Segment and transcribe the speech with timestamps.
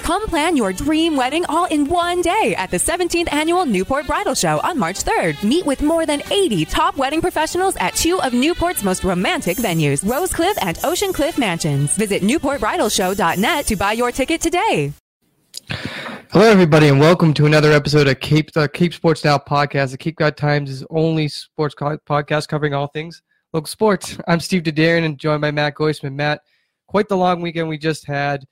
[0.00, 4.34] Come plan your dream wedding all in one day at the 17th annual Newport Bridal
[4.34, 5.42] Show on March 3rd.
[5.44, 10.08] Meet with more than 80 top wedding professionals at two of Newport's most romantic venues,
[10.08, 11.94] Rose Cliff and Ocean Cliff Mansions.
[11.96, 14.92] Visit newportbridalshow.net to buy your ticket today.
[16.32, 19.90] Hello, everybody, and welcome to another episode of Cape the Cape Sports Now podcast.
[19.92, 23.22] The Cape Cod Times is only sports co- podcast covering all things
[23.52, 24.16] local sports.
[24.28, 26.14] I'm Steve DeDarian and joined by Matt Goisman.
[26.14, 26.40] Matt,
[26.86, 28.44] quite the long weekend we just had.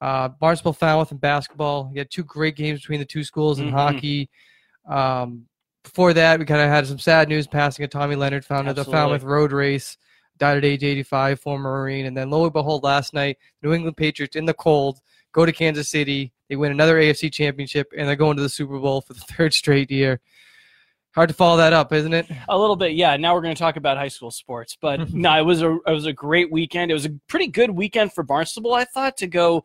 [0.00, 1.88] Uh, Barnstable Falmouth in basketball.
[1.92, 3.72] We had two great games between the two schools in Mhm.
[3.72, 4.28] hockey.
[4.88, 5.46] Um,
[5.82, 8.76] before that, we kind of had some sad news passing of Tommy Leonard, founder of
[8.76, 9.96] the Falmouth Road Race,
[10.38, 12.06] died at age 85, former Marine.
[12.06, 15.00] And then lo and behold, last night, New England Patriots in the cold
[15.32, 16.32] go to Kansas City.
[16.48, 19.52] They win another AFC championship, and they're going to the Super Bowl for the third
[19.54, 20.20] straight year.
[21.14, 22.26] Hard to follow that up, isn't it?
[22.48, 23.16] A little bit, yeah.
[23.16, 25.92] Now we're going to talk about high school sports, but no, it was a it
[25.92, 26.90] was a great weekend.
[26.90, 29.64] It was a pretty good weekend for Barnstable, I thought, to go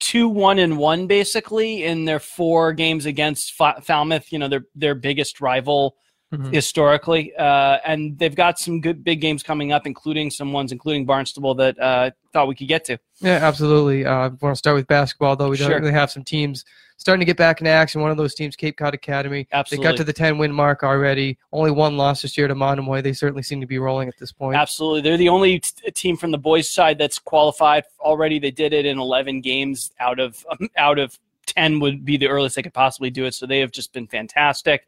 [0.00, 4.32] two one and one basically in their four games against Fa- Falmouth.
[4.32, 5.96] You know, their their biggest rival
[6.32, 6.52] Mhm.
[6.52, 11.06] historically, uh, and they've got some good big games coming up, including some ones, including
[11.06, 12.98] Barnstable that uh, thought we could get to.
[13.20, 14.04] Yeah, absolutely.
[14.04, 15.48] Uh, I want to start with basketball, though.
[15.48, 15.68] We Sure.
[15.68, 16.66] definitely have some teams
[16.98, 18.02] starting to get back in action.
[18.02, 21.38] One of those teams, Cape Cod Academy, they got to the 10 win mark already.
[21.50, 23.00] Only one loss this year to Monomoy.
[23.00, 24.56] They certainly seem to be rolling at this point.
[24.56, 25.00] Absolutely.
[25.00, 28.38] They're the only t- team from the boys' side that's qualified already.
[28.38, 30.44] They did it in 11 games out of
[30.76, 33.32] out of 10 would be the earliest they could possibly do it.
[33.32, 34.86] So they have just been fantastic.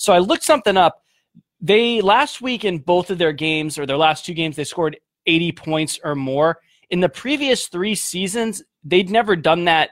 [0.00, 1.02] So I looked something up.
[1.60, 4.98] They last week in both of their games or their last two games they scored
[5.26, 6.58] 80 points or more.
[6.88, 9.90] In the previous 3 seasons, they'd never done that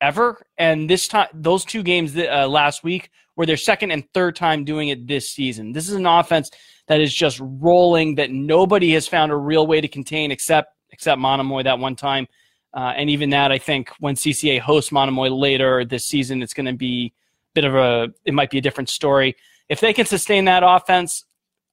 [0.00, 4.34] ever and this time those two games uh, last week were their second and third
[4.34, 5.72] time doing it this season.
[5.72, 6.50] This is an offense
[6.88, 11.20] that is just rolling that nobody has found a real way to contain except except
[11.20, 12.26] Monomoy that one time.
[12.74, 16.66] Uh, and even that, I think, when CCA hosts Monomoy later this season, it's going
[16.66, 19.36] to be a bit of a it might be a different story.
[19.68, 21.24] If they can sustain that offense,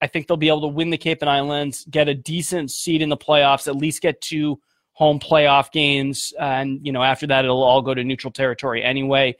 [0.01, 3.01] I think they'll be able to win the Cape and Islands, get a decent seed
[3.01, 4.59] in the playoffs, at least get two
[4.93, 9.35] home playoff games, and you know after that it'll all go to neutral territory anyway.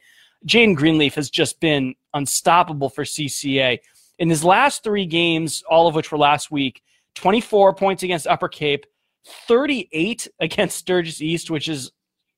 [0.46, 3.78] Jane Greenleaf has just been unstoppable for CCA
[4.18, 6.82] in his last three games, all of which were last week.
[7.16, 8.86] 24 points against Upper Cape,
[9.26, 11.90] 38 against Sturgis East, which is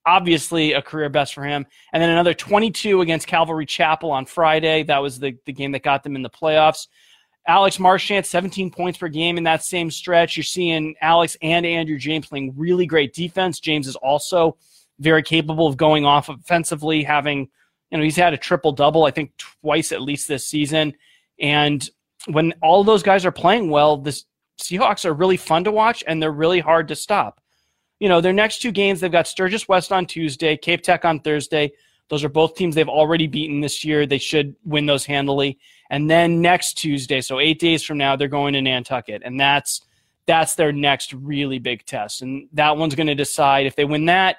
[0.06, 4.82] obviously a career best for him, and then another 22 against Calvary Chapel on Friday.
[4.82, 6.88] That was the, the game that got them in the playoffs.
[7.46, 10.36] Alex Marchant, 17 points per game in that same stretch.
[10.36, 13.58] You're seeing Alex and Andrew James playing really great defense.
[13.58, 14.56] James is also
[15.00, 17.48] very capable of going off offensively, having,
[17.90, 20.94] you know, he's had a triple double, I think twice at least this season.
[21.40, 21.88] And
[22.26, 24.16] when all those guys are playing well, the
[24.60, 27.41] Seahawks are really fun to watch and they're really hard to stop.
[28.02, 31.20] You know, their next two games, they've got Sturgis West on Tuesday, Cape Tech on
[31.20, 31.70] Thursday.
[32.08, 34.06] Those are both teams they've already beaten this year.
[34.06, 35.60] They should win those handily.
[35.88, 39.82] And then next Tuesday, so eight days from now, they're going to Nantucket, and that's
[40.26, 42.22] that's their next really big test.
[42.22, 44.38] And that one's going to decide if they win that,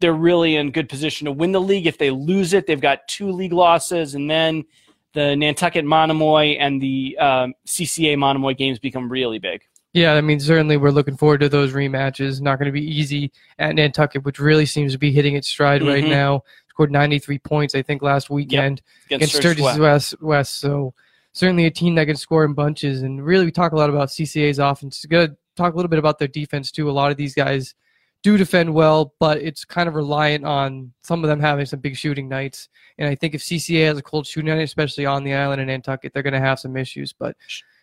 [0.00, 1.86] they're really in good position to win the league.
[1.86, 4.64] If they lose it, they've got two league losses, and then
[5.12, 9.60] the Nantucket Monomoy and the um, CCA Monomoy games become really big.
[9.96, 12.42] Yeah, I mean, certainly we're looking forward to those rematches.
[12.42, 15.82] Not going to be easy at Nantucket, which really seems to be hitting its stride
[15.82, 16.10] right Mhm.
[16.10, 16.44] now.
[16.68, 20.20] Scored 93 points, I think, last weekend Against against Sturgis Sturgis West.
[20.20, 20.58] West.
[20.58, 20.92] So
[21.32, 23.00] certainly a team that can score in bunches.
[23.00, 25.02] And really, we talk a lot about CCA's offense.
[25.06, 26.90] Going to talk a little bit about their defense too.
[26.90, 27.74] A lot of these guys
[28.22, 31.96] do defend well, but it's kind of reliant on some of them having some big
[31.96, 32.68] shooting nights.
[32.98, 35.68] And I think if CCA has a cold shooting night, especially on the island in
[35.68, 37.14] Nantucket, they're going to have some issues.
[37.14, 37.34] But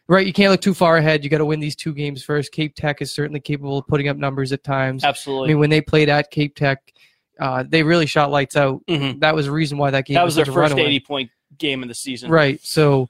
[0.08, 1.24] right, you can't look too far ahead.
[1.24, 2.52] You got to win these two games first.
[2.52, 5.04] Cape Tech is certainly capable of putting up numbers at times.
[5.04, 5.46] Absolutely.
[5.46, 6.94] I mean, when they played at Cape Tech,
[7.40, 8.86] uh, they really shot lights out.
[8.88, 9.20] Mhm.
[9.20, 10.84] That was the reason why that game that was their first runaway.
[10.84, 12.30] 80 point game in the season.
[12.30, 12.60] Right.
[12.64, 13.10] So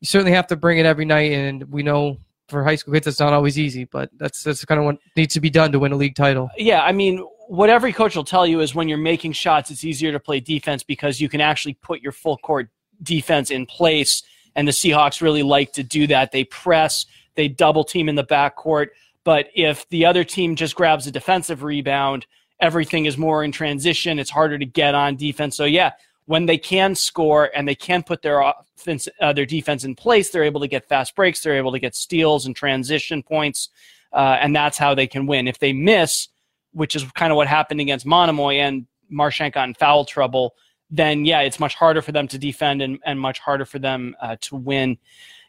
[0.00, 2.16] you certainly have to bring it every night, and we know
[2.48, 5.34] for high school kids it's not always easy, but that's that's kind of what needs
[5.34, 6.50] to be done to win a league title.
[6.56, 9.84] Yeah, I mean, what every coach will tell you is when you're making shots, it's
[9.84, 12.68] easier to play defense because you can actually put your full court
[13.02, 14.22] defense in place.
[14.56, 16.32] And the Seahawks really like to do that.
[16.32, 18.88] They press, they double team in the backcourt.
[19.24, 22.26] But if the other team just grabs a defensive rebound
[22.60, 24.18] everything is more in transition.
[24.18, 25.56] It's harder to get on defense.
[25.56, 25.92] So yeah,
[26.26, 30.30] when they can score and they can put their offense, uh, their defense in place,
[30.30, 31.40] they're able to get fast breaks.
[31.40, 33.70] They're able to get steals and transition points,
[34.12, 35.48] uh, and that's how they can win.
[35.48, 36.28] If they miss,
[36.72, 40.54] which is kind of what happened against Monomoy and Marchand got in foul trouble,
[40.90, 44.16] then yeah, it's much harder for them to defend and, and much harder for them
[44.20, 44.98] uh, to win.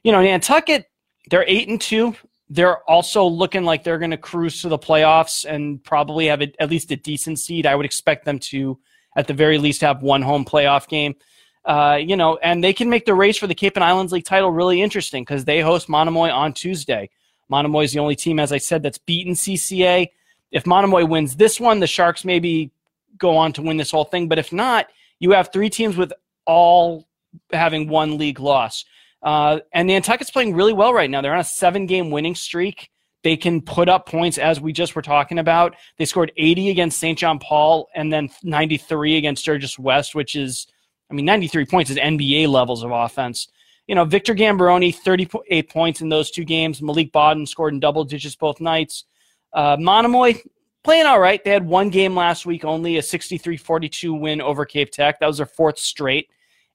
[0.04, 0.90] You know, Nantucket,
[1.30, 2.16] they're eight and two.
[2.50, 6.52] They're also looking like they're going to cruise to the playoffs and probably have a,
[6.62, 7.66] at least a decent seed.
[7.66, 8.78] I would expect them to,
[9.16, 11.16] at the very least, have one home playoff game.
[11.64, 14.26] Uh, you know, and they can make the race for the Cape and Islands League
[14.26, 17.10] title really interesting because they host Monomoy on Tuesday.
[17.50, 20.08] Monomoy is the only team, as I said, that's beaten CCA.
[20.52, 22.72] If Monomoy wins this one, the Sharks maybe
[23.18, 24.28] go on to win this whole thing.
[24.28, 24.88] But if not,
[25.21, 26.12] you have three teams with
[26.45, 27.07] all
[27.53, 28.83] having one league loss.
[29.21, 31.21] Uh, and Nantucket's playing really well right now.
[31.21, 32.89] They're on a seven game winning streak.
[33.23, 35.75] They can put up points as we just were talking about.
[35.97, 37.18] They scored 80 against St.
[37.18, 40.65] John Paul and then 93 against Sturgis West, which is,
[41.12, 43.47] I mean, 93 points is NBA levels of offense.
[43.85, 46.81] You know, Victor Gambaroni, 38 points in those two games.
[46.81, 49.06] Malik Bodden scored in double digits both nights.
[49.53, 50.41] Uh, Monomoy,
[50.83, 51.44] playing all right.
[51.44, 55.19] They had one game last week only, a 63 42 win over Cape Tech.
[55.19, 56.30] That was their fourth straight.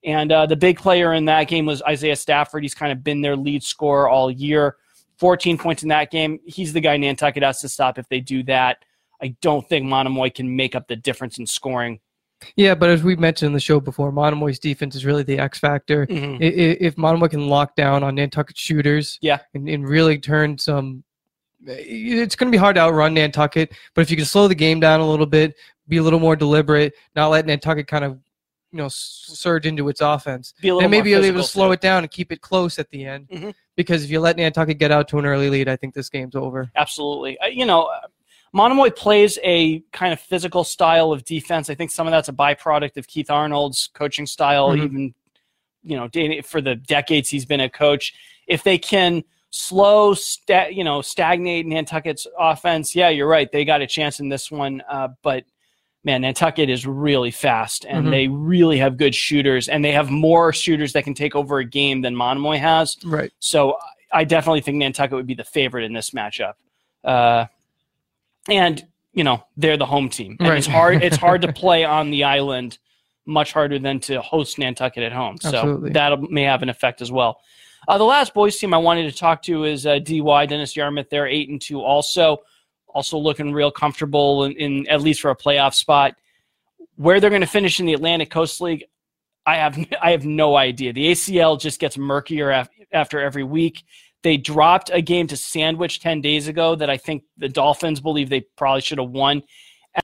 [0.04, 2.62] And uh, the big player in that game was Isaiah Stafford.
[2.62, 4.76] He's kind of been their lead scorer all year.
[5.18, 6.38] 14 points in that game.
[6.44, 8.84] He's the guy Nantucket has to stop if they do that.
[9.22, 12.00] I don't think Monomoy can make up the difference in scoring.
[12.54, 15.58] Yeah, but as we mentioned in the show before, Monomoy's defense is really the X
[15.58, 16.06] factor.
[16.06, 16.36] Mhm.
[16.42, 19.38] If Monomoy can lock down on Nantucket shooters, Yeah.
[19.54, 21.02] and, and really turn some,
[21.66, 23.72] it's going to be hard to outrun Nantucket.
[23.94, 25.54] But if you can slow the game down a little bit,
[25.88, 28.18] be a little more deliberate, not let Nantucket kind of,
[28.72, 31.46] you know, surge into its offense, Be a little then maybe you'll be able to
[31.46, 31.72] slow too.
[31.72, 33.28] it down and keep it close at the end.
[33.28, 33.54] Mhm.
[33.76, 36.34] Because if you let Nantucket get out to an early lead, I think this game's
[36.34, 36.70] over.
[36.74, 37.38] Absolutely.
[37.52, 37.90] You know,
[38.52, 41.68] Monomoy plays a kind of physical style of defense.
[41.68, 44.84] I think some of that's a byproduct of Keith Arnold's coaching style, Mhm.
[44.84, 45.14] even,
[45.84, 48.14] you know, for the decades he's been a coach.
[48.46, 53.50] If they can slow, sta- you know, stagnate Nantucket's offense, yeah, you're right.
[53.50, 54.82] They got a chance in this one.
[54.88, 55.44] Uh, but
[56.04, 58.10] man, Nantucket is really fast and Mhm.
[58.10, 61.64] they really have good shooters and they have more shooters that can take over a
[61.64, 62.96] game than Monomoy has.
[63.04, 63.32] Right.
[63.40, 63.78] So
[64.12, 66.54] I definitely think Nantucket would be the favorite in this matchup.
[67.02, 67.46] Uh,
[68.48, 70.58] and you know they're the home team, and Right.
[70.58, 71.02] it's hard.
[71.02, 72.78] It's hard to play on the island,
[73.24, 75.38] much harder than to host Nantucket at home.
[75.40, 75.90] So Absolutely.
[75.92, 77.40] that may have an effect as well.
[77.88, 81.08] Uh, the last boys team I wanted to talk to is uh, DY Dennis Yarmouth.
[81.08, 82.38] They're eight and two, also
[82.88, 86.14] also looking real comfortable in, in at least for a playoff spot.
[86.96, 88.84] Where they're going to finish in the Atlantic Coast League,
[89.44, 90.92] I have I have no idea.
[90.92, 93.84] The ACL just gets murkier af- after every week.
[94.22, 98.28] They dropped a game to Sandwich 10 days ago that I think the Dolphins believe
[98.28, 99.42] they probably should have won.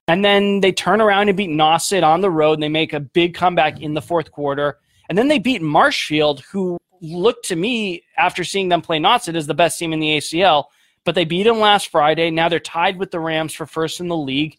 [0.06, 3.00] And then they turn around and beat Nauset on the road and they make a
[3.00, 4.78] big comeback in the fourth quarter.
[5.08, 9.46] And then they beat Marshfield, who looked to me after seeing them play Nauset as
[9.46, 10.66] the best team in the ACL.
[11.04, 12.30] But they beat them last Friday.
[12.30, 14.56] Now they're tied with the Rams for first in the league.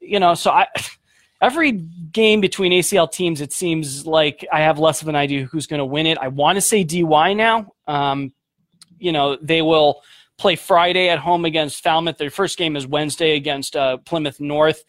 [0.00, 0.66] You know, so I
[1.40, 5.66] every game between ACL teams, it seems like I have less of an idea who's
[5.66, 6.18] going to win it.
[6.18, 7.72] I want to say DY now.
[7.86, 8.32] Um,
[8.98, 10.02] you know, they will
[10.38, 12.16] play Friday at home against Falmouth.
[12.16, 14.84] Their first game is Wednesday against uh, Plymouth North.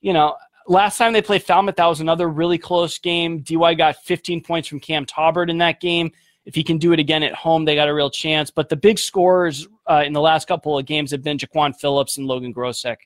[0.00, 0.36] You know,
[0.68, 3.40] last time they played Falmouth, that was another really close game.
[3.40, 6.12] DY got 15 points from Cam Taubert in that game.
[6.44, 8.50] If he can do it again at home, they got a real chance.
[8.50, 12.18] But the big scorers uh, in the last couple of games have been Jaquan Phillips
[12.18, 12.96] and Logan Grosek.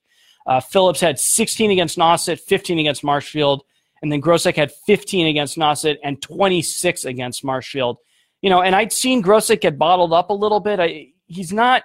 [0.47, 3.65] Uh, Phillips had 16 against Nauset, 15 against Marshfield,
[4.03, 7.99] and then Grosek had 15 against Nauset and 26 against Marshfield.
[8.41, 10.81] You know, and I'd seen Grosek get bottled up a little bit.
[10.81, 11.83] I, he's not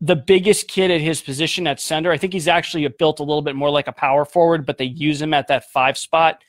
[0.00, 2.10] the biggest kid at his position at center.
[2.10, 4.86] I think he's actually built a little bit more like a power forward, but they
[4.86, 6.42] use him at that five spot.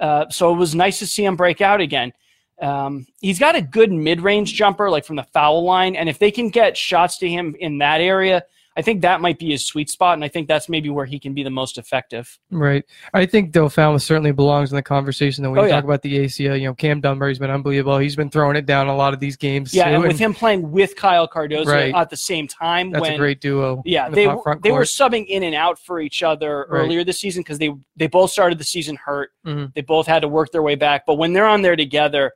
[0.00, 2.12] Uh, so it was nice to see him break out again.
[2.60, 6.30] Um, he's got a good mid-range jumper, like from the foul line, and if they
[6.30, 8.44] can get shots to him in that area,
[8.76, 11.20] I think that might be his sweet spot, and I think that's maybe where he
[11.20, 12.36] can be the most effective.
[12.50, 12.82] Right.
[13.12, 15.44] I think Del certainly belongs in the conversation.
[15.44, 15.76] Though when Oh, you yeah.
[15.76, 17.98] talk about the ACL, you know, Cam Dunbar's been unbelievable.
[17.98, 19.72] He's been throwing it down a lot of these games.
[19.72, 21.94] Yeah, too, and with him playing with Kyle Cardozo Right.
[21.94, 23.80] at the same time, that's when a great duo.
[23.84, 24.24] yeah, the they
[24.62, 26.80] they were subbing in and out for each other Right.
[26.80, 29.30] earlier this season because they they both started the season hurt.
[29.46, 29.72] Mhm.
[29.74, 32.32] They both had to work their way back, but when they're on there together,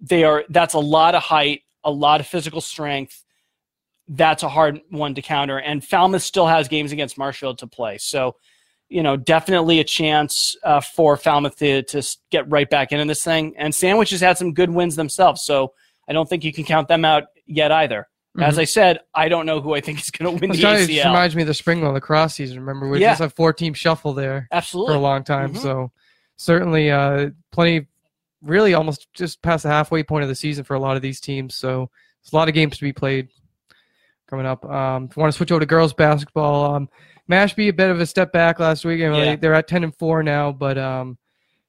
[0.00, 3.24] they are that's a lot of height, a lot of physical strength.
[4.08, 7.98] That's a hard one to counter, and Falmouth still has games against Marshfield to play.
[7.98, 8.36] So,
[8.88, 13.22] you know, definitely a chance uh, for Falmouth to to get right back into this
[13.22, 13.54] thing.
[13.58, 15.74] And Sandwich has had some good wins themselves, so
[16.08, 18.08] I don't think you can count them out yet either.
[18.40, 18.60] As Mhm.
[18.60, 20.88] I said, I don't know who I think is going to win the kinda- It
[20.90, 21.06] ACL.
[21.06, 22.60] reminds me of the spring lacrosse season.
[22.60, 23.10] Remember, we Yeah.
[23.10, 25.54] just had four team shuffle there for a long time.
[25.54, 25.58] Mhm.
[25.58, 25.90] So
[26.36, 27.86] certainly, uh, plenty,
[28.42, 31.20] really almost just past the halfway point of the season for a lot of these
[31.20, 31.54] teams.
[31.54, 31.90] So
[32.22, 33.28] there's a lot of games to be played
[34.28, 34.64] coming up.
[34.64, 36.88] Um, if you want to switch over to girls basketball, um,
[37.30, 39.00] Mashpee a bit of a step back last week.
[39.00, 39.10] Yeah.
[39.10, 41.18] they, they're at ten and four now, but um,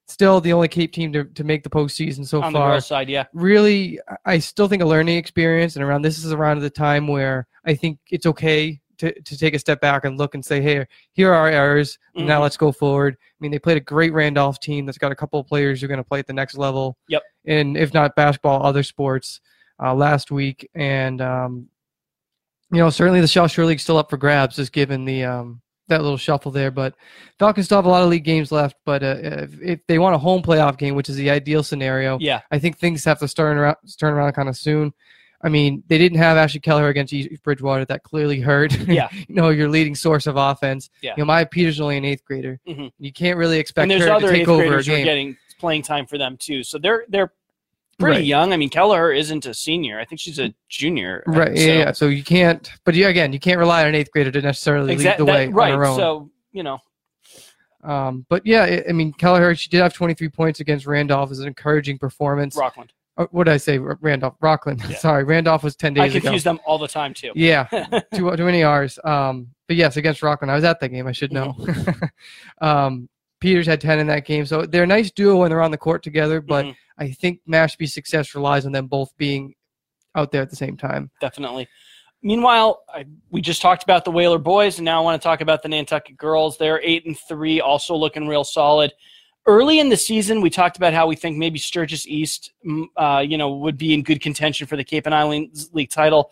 [0.10, 2.88] still the only Cape team to, to make the postseason so on the far girls'
[2.88, 3.26] side, yeah.
[3.34, 7.48] really i still think a learning experience and around this is around the time where
[7.66, 10.86] i think it's okay to, to take a step back and look and say hey
[11.14, 11.98] here are our errors.
[12.16, 13.18] And now let's go forward.
[13.20, 15.86] I mean they played a great randolph team that's got a couple of players who
[15.86, 16.98] are going to play at the next level.
[17.08, 17.24] Yep.
[17.46, 19.42] and if not basketball other sports
[19.82, 20.70] uh, last week.
[20.76, 21.68] And um,
[22.72, 25.62] you know certainly the South Shore League still up for grabs just given the um,
[25.88, 26.72] that little shuffle there.
[26.72, 26.96] But
[27.40, 28.76] falcons still have a lot of league games left.
[28.86, 32.20] But uh, if, if they want a home playoff game which is the ideal scenario
[32.20, 32.42] Yeah.
[32.52, 34.94] I think things have to turn around, turn around kind of soon.
[35.42, 37.86] I mean, they didn't have Ashley Keller against East Bridgewater.
[37.86, 38.78] That clearly hurt.
[38.88, 39.08] Yeah.
[39.28, 40.90] you know, your leading source of offense.
[41.02, 41.14] Yeah.
[41.16, 42.60] You know, Maya Peters only an eighth grader.
[42.68, 42.92] Mhm.
[43.00, 44.94] You can't really expect And there's her other to eighth take over a graders who
[44.94, 45.06] are game.
[45.06, 46.64] getting playing time for them too.
[46.64, 47.32] So they're they're
[48.00, 48.26] pretty Right.
[48.26, 48.54] young.
[48.54, 50.00] I mean, Keller isn't a senior.
[50.00, 51.24] I think she's a junior.
[51.28, 51.56] right.
[51.58, 51.92] So, Yeah, yeah.
[51.92, 52.70] So you can't.
[52.86, 55.32] But you, again, you can't rely on an eighth grader to necessarily exact- lead the
[55.32, 55.72] that- way right.
[55.74, 55.98] on her own.
[55.98, 56.80] So you know,
[57.84, 61.32] um, but yeah, I- mean, Keller, she did have 23 points against Randolph.
[61.32, 62.56] Is an encouraging performance.
[62.58, 62.92] Rockland.
[63.20, 63.78] Uh, what did I say?
[63.78, 64.82] Randolph, Rockland.
[64.90, 64.96] Yeah.
[65.00, 66.22] Sorry, Randolph was 10 I days ago.
[66.24, 67.32] confuse them all the time too.
[67.36, 67.66] Yeah,
[68.16, 68.98] too too many R's.
[69.04, 71.06] Um, but yes, against Rockland, I was at that game.
[71.06, 71.54] I should know.
[72.62, 73.10] um,
[73.42, 75.78] Peters had ten in that game, so they're a nice duo when they're on the
[75.78, 76.42] court together.
[76.42, 79.54] But Mhm, I think Mashpee's success relies on them both being
[80.16, 81.12] out there at the same time.
[81.22, 81.68] definitely.
[82.22, 85.40] Meanwhile, I, we just talked about the Whaler boys, and now I want to talk
[85.40, 86.58] about the Nantucket girls.
[86.58, 88.92] They're eight and three, also looking real solid.
[89.50, 93.22] Early in the season, we talked about how we think maybe Sturgis East, mm, uh,
[93.22, 96.30] you know, would be in good contention for the Cape and Islands League title.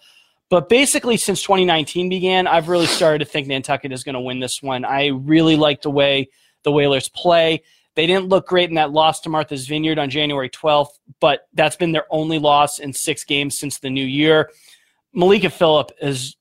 [0.51, 4.39] But basically, since 2019 began, I've really started to think Nantucket is going to win
[4.39, 4.85] this one.
[4.85, 6.29] I really like the way
[6.61, 7.63] the Whalers play.
[7.95, 11.75] They didn't look great in that loss to Martha's Vineyard on January 12th, but that's
[11.75, 14.51] been their only loss in six games since the new year.
[15.11, 16.35] Malika Phillip is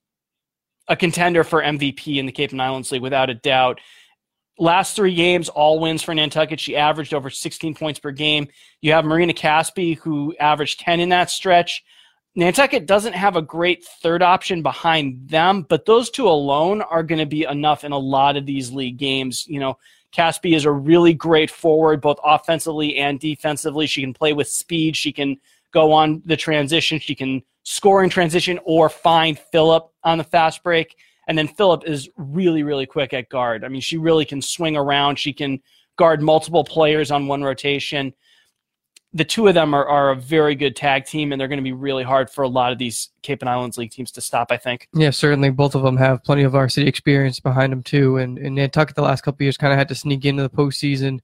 [0.89, 3.81] a contender for MVP in the Cape and Islands League without a doubt.
[4.59, 6.59] Last three games, all wins for Nantucket.
[6.59, 8.49] She averaged over 16 points per game.
[8.81, 11.85] You have Marina Caspi, who averaged 10 in that stretch.
[12.35, 17.19] Nantucket doesn't have a great third option behind them, but those two alone are going
[17.19, 19.47] to be enough in a lot of these league games.
[19.47, 19.79] You know,
[20.15, 23.87] Caspi is a really great forward, both offensively and defensively.
[23.87, 24.97] She can play with speed.
[24.97, 25.39] She can
[25.73, 26.99] go on the transition.
[26.99, 30.97] She can score in transition or find Phillip on the fast break.
[31.27, 33.65] And then Phillip is really, really quick at guard.
[33.65, 35.19] I mean, she really can swing around.
[35.19, 35.61] She can
[35.97, 38.13] guard multiple players on one rotation.
[39.13, 41.63] The two of them are, are a very good tag team, and they're going to
[41.65, 44.53] be really hard for a lot of these Cape and Islands League teams to stop,
[44.53, 44.89] I think.
[44.93, 48.19] Yeah, certainly both of them have plenty of varsity experience behind them too.
[48.19, 50.51] And, and Nantucket the last couple of years kind of had to sneak into the
[50.51, 51.21] postseason.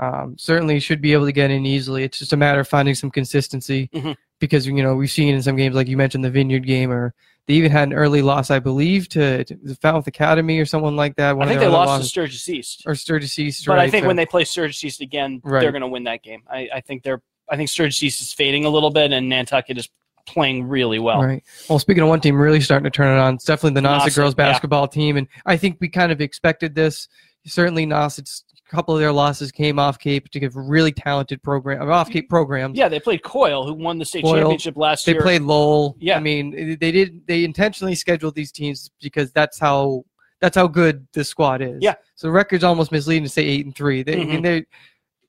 [0.00, 2.02] Um, certainly should be able to get in easily.
[2.02, 4.14] It's just a matter of finding some consistency Mhm.
[4.40, 7.14] because you know we've seen in some games like you mentioned the Vineyard game, or
[7.46, 10.96] they even had an early loss, I believe, to, to the Falmouth Academy or someone
[10.96, 11.36] like that.
[11.36, 12.82] I think they lost to losses- Sturgis East.
[12.86, 13.66] or Sturgis East.
[13.66, 15.60] But I think so- when they play Sturgis East again, Right.
[15.60, 16.42] they're going to win that game.
[16.50, 17.22] I, I think they're.
[17.48, 19.88] I think Sturgis East is fading a little bit, and Nantucket is
[20.26, 21.22] playing really well.
[21.22, 21.44] Right.
[21.68, 24.00] Well, speaking of one team really starting to turn it on, it's definitely the Nauset
[24.08, 24.50] Nauset, girls yeah.
[24.50, 27.06] basketball team, and I think we kind of expected this.
[27.46, 32.10] Certainly, Nauset's couple of their losses came off Cape to give really talented program off
[32.10, 32.76] Cape programs.
[32.76, 34.36] Yeah, they played Coyle, who won the state Coyle.
[34.40, 35.20] championship last They year.
[35.20, 35.96] They played Lowell.
[36.00, 36.16] Yeah.
[36.16, 37.26] I mean, they did.
[37.26, 40.04] They intentionally scheduled these teams because that's how
[40.40, 41.78] that's how good this squad is.
[41.80, 41.94] Yeah.
[42.14, 44.02] So the record's almost misleading to say eight and three.
[44.02, 44.28] They, I Mhm.
[44.28, 44.64] mean, they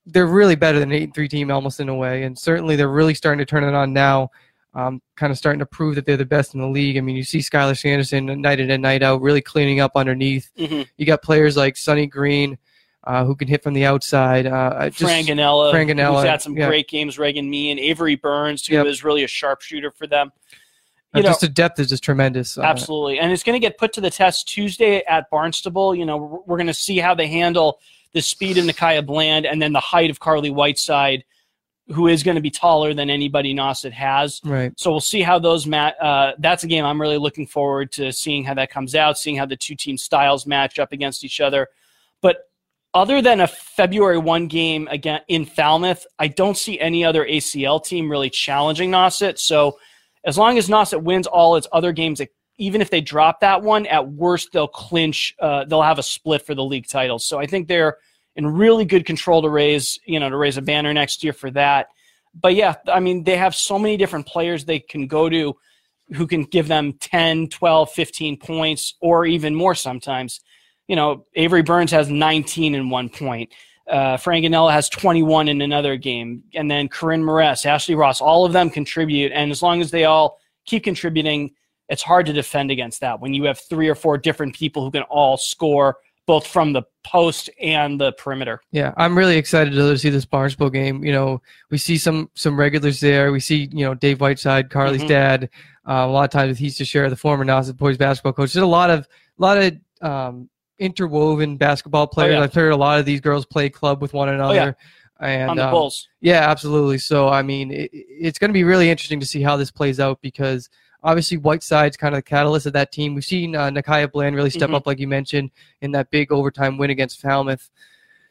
[0.05, 2.75] they're really better than an eight and three team almost in a way, and certainly
[2.75, 4.29] they're really starting to turn it on now.
[4.73, 6.97] Um, kind of starting to prove that they're the best in the league.
[6.97, 10.51] I mean, you see Skylar Sanderson night in and night out, really cleaning up underneath.
[10.57, 10.87] Mhm.
[10.97, 12.57] You got players like Sonny Green,
[13.07, 14.45] uh, who can hit from the outside.
[14.45, 15.71] Uh, just, Fran Ganella,
[16.15, 16.67] who's had some yeah.
[16.67, 17.17] great games.
[17.17, 19.05] Reagan Me and Avery Burns, who is Yep.
[19.05, 20.31] really a sharpshooter for them.
[21.15, 22.57] uh, You know, just the depth is just tremendous.
[22.57, 23.19] Uh, Absolutely.
[23.19, 25.95] And it's going to get put to the test Tuesday at Barnstable.
[25.95, 27.79] You know, we're- we're going to see how they handle
[28.13, 31.23] the speed of Nakaya Bland and then the height of Carly Whiteside,
[31.93, 34.41] who is going to be taller than anybody Nauset has.
[34.43, 34.73] right.
[34.77, 35.95] So we'll see how those match.
[36.01, 39.37] Uh, that's a game I'm really looking forward to seeing how that comes out, seeing
[39.37, 41.69] how the two team styles match up against each other.
[42.21, 42.49] But
[42.93, 47.83] other than a February one game again in Falmouth, I don't see any other ACL
[47.83, 49.37] team really challenging Nauset.
[49.39, 49.77] So
[50.25, 52.21] as long as Nauset wins all its other games,
[52.57, 55.35] even if they drop that one, at worst they'll clinch.
[55.39, 57.25] Uh, they'll have a split for the league titles.
[57.25, 57.97] So I think they're
[58.35, 61.51] in really good control to raise, you know, to raise a banner next year for
[61.51, 61.87] that.
[62.39, 65.55] But yeah, I mean, they have so many different players they can go to.
[66.15, 70.39] who can give them 10, 12, 15 points, or even more sometimes.
[70.87, 73.51] You know, Avery Burns has 19 in one point.
[73.89, 76.43] Uh, Franganella has 21 in another game.
[76.53, 79.31] And then Corinne Moress, Ashley Ross, all of them contribute.
[79.31, 81.51] And as long as they all keep contributing,
[81.89, 84.91] it's hard to defend against that when you have three or four different people who
[84.91, 88.59] can all score both from the post and the perimeter.
[88.73, 91.01] Yeah, I'm really excited to see this Barnstable game.
[91.05, 91.41] You know,
[91.71, 93.31] we see some some regulars there.
[93.31, 95.07] We see you know Dave Whiteside, Carly's Mhm.
[95.07, 95.49] dad.
[95.87, 98.51] Uh, a lot of times he's to share the former Nauset boys basketball coach.
[98.51, 99.07] There's a lot of
[99.39, 102.33] a lot of um, interwoven basketball players.
[102.33, 102.41] yeah.
[102.41, 104.53] I've heard a lot of these girls play club with one another.
[104.53, 104.73] Oh, yeah.
[105.19, 106.07] And on the um, Bulls.
[106.21, 106.99] yeah, absolutely.
[106.99, 109.99] So, I mean, it, it's going to be really interesting to see how this plays
[109.99, 110.69] out because
[111.03, 113.15] obviously Whiteside's kind of the catalyst of that team.
[113.15, 114.75] We've seen uh, Nakaya Bland really step Mhm.
[114.75, 115.49] up, like you mentioned,
[115.81, 117.69] in that big overtime win against Falmouth.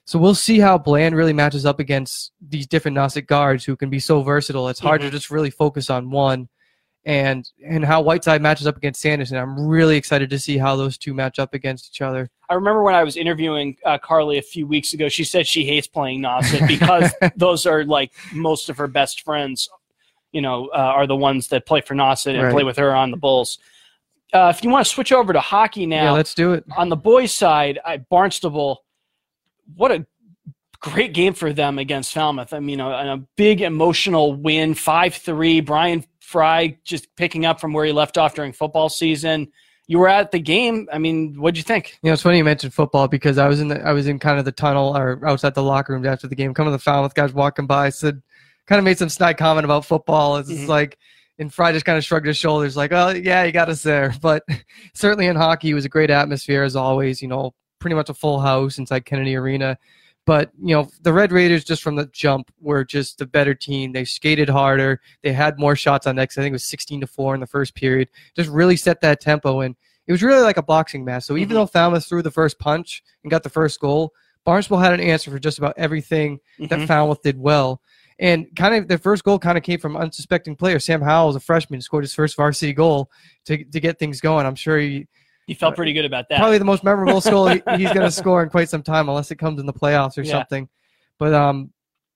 [0.04, 3.90] So we'll see how Bland really matches up against these different Nauset guards who can
[3.90, 4.68] be so versatile.
[4.68, 5.10] It's hard to Mhm.
[5.12, 6.48] just really focus on one.
[7.06, 9.38] And and how Whiteside matches up against Sanderson.
[9.38, 12.28] I'm really excited to see how those two match up against each other.
[12.50, 15.64] I remember when I was interviewing uh, Carly a few weeks ago, she said she
[15.64, 19.68] hates playing Nauset because those are like most of her best friends,
[20.32, 22.52] you know, uh, are the ones that play for Nauset and Right.
[22.52, 23.60] play with her on the Bulls.
[24.32, 26.64] Uh, if you want to switch over to hockey now, yeah, let's do it.
[26.76, 28.84] on the boys' side, I, Barnstable,
[29.76, 30.04] what a
[30.80, 32.52] great game for them against Falmouth.
[32.52, 35.60] I mean, a, a big emotional win, 5 3.
[35.60, 39.46] Brian Fry just picking up from where he left off during football season.
[39.86, 40.88] You were at the game.
[40.92, 41.96] I mean, what'd you think?
[42.02, 44.18] You know, it's funny you mentioned football because I was in the I was in
[44.18, 46.52] kind of the tunnel or outside the locker rooms after the game.
[46.52, 48.20] Coming to the Falmouth guys walking by said,
[48.66, 50.38] kind of made some snide comment about football.
[50.38, 50.66] It's Mhm.
[50.66, 50.98] like,
[51.38, 54.12] and Fry just kind of shrugged his shoulders, like, "Oh yeah, you got us there."
[54.20, 54.42] But
[54.94, 57.22] certainly in hockey, it was a great atmosphere as always.
[57.22, 59.78] You know, pretty much a full house inside Kennedy Arena.
[60.26, 63.92] But you know, the Red Raiders just from the jump were just the better team.
[63.92, 65.00] They skated harder.
[65.22, 66.28] They had more shots on net.
[66.28, 68.08] 'cause I think it was 16 to four in the first period.
[68.34, 71.24] Just really set that tempo and it was really like a boxing match.
[71.24, 71.54] So even Mhm.
[71.60, 74.12] though Falmouth threw the first punch and got the first goal,
[74.44, 76.86] Barnstable had an answer for just about everything that Mhm.
[76.86, 77.80] Falmouth did well.
[78.18, 80.78] And kind of their first goal kind of came from unsuspecting player.
[80.78, 83.10] Sam Howell was a freshman, scored his first varsity goal
[83.46, 84.46] to to get things going.
[84.46, 85.06] I'm sure he
[85.46, 86.38] You felt pretty good about that.
[86.38, 89.36] probably the most memorable goal he's going to score in quite some time, unless it
[89.36, 90.32] comes in the playoffs or Yeah.
[90.32, 90.68] something.
[91.18, 91.70] But um,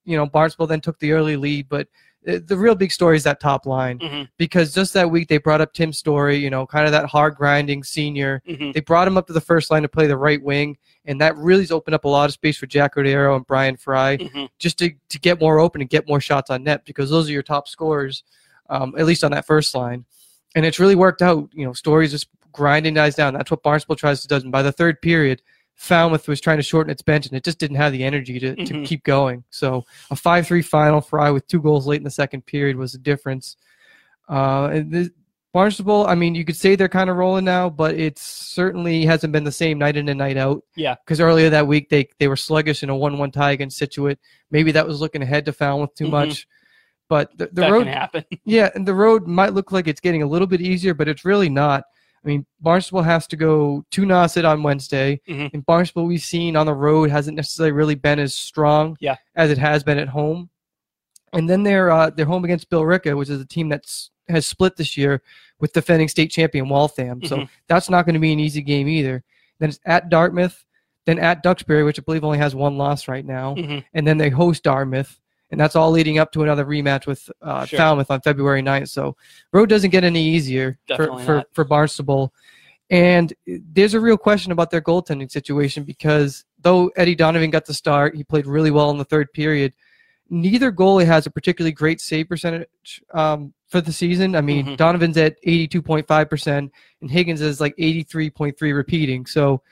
[0.05, 1.87] you know, Barnstable then took the early lead, but
[2.29, 4.29] uh, the real big story is that top line Mhm.
[4.37, 7.35] because just that week they brought up Tim Story, you know, kind of that hard
[7.37, 8.43] grinding senior.
[8.49, 8.75] Mhm.
[8.75, 11.37] They brought him up to the first line to play the right wing, and that
[11.37, 14.49] really's opened up a lot of space for Jack Rodero and Brian Fry Mhm.
[14.59, 17.33] just to, to get more open and get more shots on net because those are
[17.33, 18.23] your top scorers,
[18.69, 20.05] um, at least on that first line.
[20.55, 21.49] And it's really worked out.
[21.55, 23.35] You know, Story's just grinding guys down.
[23.35, 24.37] That's what Barnstable tries to do.
[24.37, 25.43] And by the third period,
[25.77, 28.55] Falmouth was trying to shorten its bench, and it just didn't have the energy to,
[28.55, 28.85] to Mhm.
[28.87, 29.45] keep going.
[29.51, 32.99] So a 5-3 final, Fry with two goals late in the second period was the
[32.99, 33.57] difference.
[34.29, 35.11] Uh, and this,
[35.53, 39.33] Barnstable, I mean, you could say they're kind of rolling now, but it certainly hasn't
[39.33, 40.63] been the same night in and night out.
[40.77, 40.95] Yeah.
[41.05, 44.19] Because earlier that week they they were sluggish in a one-one tie against Scituate.
[44.53, 46.11] Maybe that was looking ahead to Falmouth too Mhm.
[46.11, 46.47] much.
[47.09, 48.25] But the, the that road, can happen.
[48.45, 51.25] yeah, and the road might look like it's getting a little bit easier, but it's
[51.25, 51.83] really not.
[52.25, 55.51] I mean, Barnstable has to go to Nauset on Wednesday, Mhm.
[55.55, 59.17] and Barnstable we've seen on the road hasn't necessarily really been as strong Yeah.
[59.35, 60.51] as it has been at home.
[61.33, 64.77] And then they're uh, they're home against Billerica, which is a team that's has split
[64.77, 65.23] this year
[65.61, 67.23] with defending state champion Waltham.
[67.25, 67.49] So Mhm.
[67.69, 69.25] that's not going to be an easy game either.
[69.59, 70.65] Then it's at Dartmouth,
[71.07, 73.85] then at Duxbury, which I believe only has one loss right now, Mhm.
[73.95, 75.19] and then they host Dartmouth,
[75.51, 77.79] and that's all leading up to another rematch with uh, Sure.
[77.79, 78.89] Falmouth on February 9th.
[78.89, 79.17] So
[79.53, 81.47] road doesn't get any easier for, Definitely for, not.
[81.53, 82.33] for Barnstable.
[82.91, 87.75] And there's a real question about their goaltending situation because though Eddie Donovan got the
[87.75, 89.75] start, he played really well in the third period.
[90.29, 94.35] Neither goalie has a particularly great save percentage um, for the season.
[94.37, 94.77] I mean, Mhm.
[94.77, 99.27] Donovan's at 82.5%, and Higgins is like 83.3 repeating.
[99.27, 99.63] So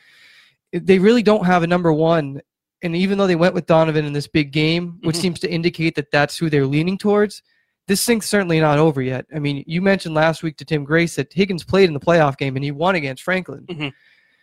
[0.73, 2.41] they really don't have a number one.
[2.83, 5.21] And even though they went with Donovan in this big game, which Mhm.
[5.21, 7.43] seems to indicate that that's who they're leaning towards,
[7.89, 9.27] this thing's certainly not over yet.
[9.35, 12.37] I mean, you mentioned last week to Tim Grace that Higgins played in the playoff
[12.37, 13.65] game and he won against Franklin.
[13.69, 13.93] Mhm.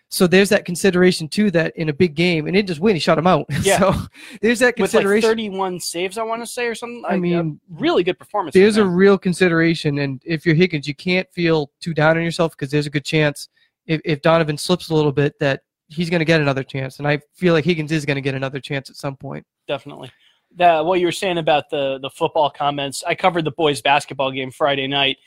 [0.09, 2.95] So there's that consideration too that in a big game, and he didn't just win,
[2.95, 3.45] he shut him out.
[3.63, 3.79] Yeah.
[3.79, 3.93] so
[4.41, 7.03] there's that With like 31 saves, I want to say, or something.
[7.07, 8.53] I mean, really good performance.
[8.53, 12.51] there's a real consideration, and if you're Higgins, you can't feel too down on yourself
[12.51, 13.49] because there's a good chance
[13.87, 17.07] if, if Donovan slips a little bit that he's going to get another chance, and
[17.07, 19.45] I feel like Higgins is going to get another chance at some point.
[19.67, 20.11] definitely.
[20.57, 24.31] The, what you were saying about the the football comments, I covered the boys basketball
[24.31, 25.17] game Friday night,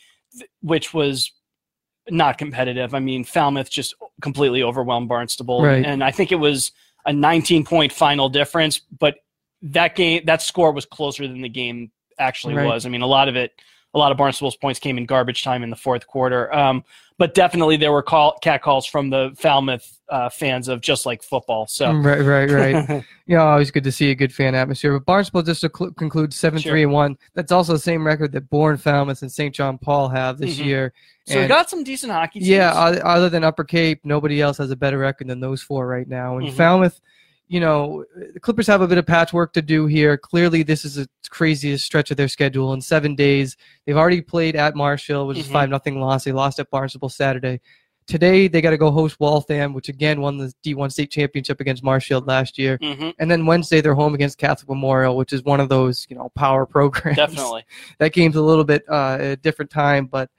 [0.62, 1.32] which was
[2.08, 2.94] not competitive.
[2.94, 5.84] I mean, Falmouth just completely overwhelmed Barnstable, Right.
[5.84, 6.72] and I think it was
[7.04, 8.80] a 19 point final difference.
[8.98, 9.16] But
[9.60, 12.66] that game, that score was closer than the game actually Right.
[12.66, 12.86] was.
[12.86, 13.52] I mean, a lot of it
[13.94, 16.54] a lot of Barnstable's points came in garbage time in the fourth quarter.
[16.54, 16.84] Um,
[17.16, 21.20] but definitely there were call, cat calls from the Falmouth uh, fans of just like
[21.22, 21.66] football.
[21.66, 23.04] So Mm, Right, right, right.
[23.26, 24.92] yeah, always good to see a good fan atmosphere.
[24.92, 26.72] But Barnstable just cl- conclude seven Sure.
[26.72, 27.16] three and one.
[27.34, 29.52] That's also the same record that Bourne, Falmouth, and St.
[29.54, 30.64] John Paul have this Mhm.
[30.64, 30.92] year.
[31.26, 32.48] so we got some decent hockey teams.
[32.48, 36.06] Yeah, other, than Upper Cape, nobody else has a better record than those four right
[36.08, 36.38] now.
[36.38, 36.52] And Mhm.
[36.52, 37.00] Falmouth,
[37.48, 40.16] you know, the Clippers have a bit of patchwork to do here.
[40.18, 43.56] Clearly, this is the craziest stretch of their schedule in seven days.
[43.86, 45.52] They've already played at Marshall, which is Mhm.
[45.52, 46.24] five nothing loss.
[46.24, 47.60] They lost at Barnstable Saturday.
[48.06, 51.82] Today they got to go host Waltham, which again won the D1 state championship against
[51.84, 52.78] Marshall last year.
[52.80, 56.16] hmm And then Wednesday they're home against Catholic Memorial, which is one of those you
[56.16, 57.64] know power programs definitely.
[57.98, 60.30] that game's a little bit uh, a different time, but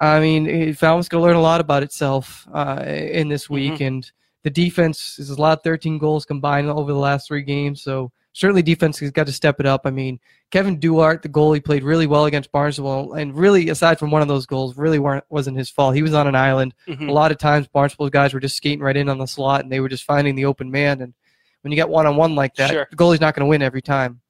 [0.00, 4.10] I mean, Falmouth's going to learn a lot about itself uh, in this week, and
[4.42, 7.82] the defense is a lot of 13 goals combined over the last three games.
[7.82, 9.82] So certainly, defense has got to step it up.
[9.84, 10.18] I mean,
[10.50, 14.28] Kevin Duart, the goalie, played really well against Barnstable, and really, aside from one of
[14.28, 15.94] those goals, really weren't wasn't his fault.
[15.94, 16.74] He was on an island.
[16.88, 17.08] Mhm.
[17.08, 19.70] A lot of times, Barnstable guys were just skating right in on the slot, and
[19.72, 21.00] they were just finding the open man.
[21.02, 21.12] And
[21.62, 22.86] when you get one on one like that, Sure.
[22.90, 24.20] the goalie's not going to win every time.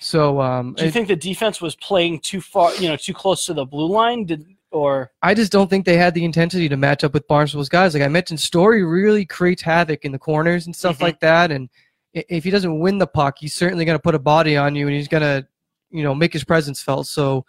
[0.00, 3.12] So um, Do you it- think the defense was playing too far, you know, too
[3.14, 4.24] close to the blue line?
[4.24, 7.68] Did or I just don't think they had the intensity to match up with Barnstable's
[7.68, 7.94] guys.
[7.94, 11.02] Like I mentioned, Story really creates havoc in the corners and stuff Mhm.
[11.02, 11.50] like that.
[11.52, 11.68] And
[12.14, 14.86] if he doesn't win the puck, he's certainly going to put a body on you,
[14.86, 15.46] and he's going to,
[15.90, 17.06] you know, make his presence felt.
[17.06, 17.44] So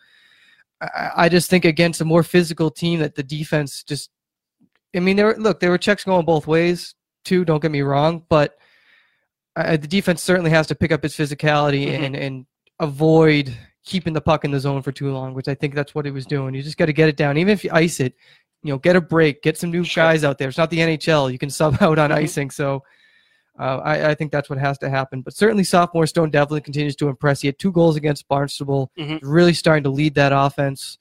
[0.81, 4.09] I, I just think against a more physical team, that the defense just.
[4.95, 6.93] I mean, there were, look, there were checks going both ways
[7.25, 7.43] too.
[7.45, 8.57] Don't get me wrong, but
[9.55, 12.03] uh, the defense certainly has to pick up its physicality Mhm.
[12.05, 12.45] and and
[12.79, 16.05] avoid keeping the puck in the zone for too long, which I think that's what
[16.05, 16.53] he was doing.
[16.55, 18.13] You just got to get it down, even if you ice it.
[18.61, 20.03] You know, get a break, get some new Sure.
[20.05, 20.47] guys out there.
[20.47, 22.15] It's not the NHL; you can sub out on Mhm.
[22.15, 22.49] icing.
[22.49, 22.83] So,
[23.59, 25.21] uh, I, I think that's what has to happen.
[25.21, 27.41] But certainly, sophomore Stone definitely continues to impress.
[27.41, 29.19] He had two goals against Barnstable, Mhm.
[29.21, 30.97] really starting to lead that offense.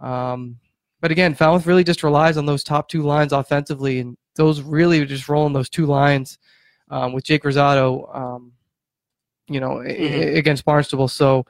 [0.00, 0.56] Um,
[1.02, 4.98] but again, Falmouth really just relies on those top two lines offensively, and those really
[5.00, 6.38] are just rolling those two lines
[6.90, 8.52] um, with Jake Rosado, um,
[9.48, 10.36] you know, a- Mhm.
[10.36, 11.08] against Barnstable.
[11.08, 11.44] So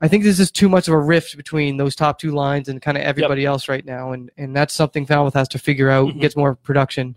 [0.00, 2.82] I think this is too much of a rift between those top two lines and
[2.82, 6.08] kind of everybody else right now, and and that's something Falmouth has to figure out.
[6.14, 6.20] Mhm.
[6.20, 7.16] Gets more production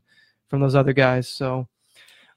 [0.50, 1.28] from those other guys.
[1.28, 1.68] So.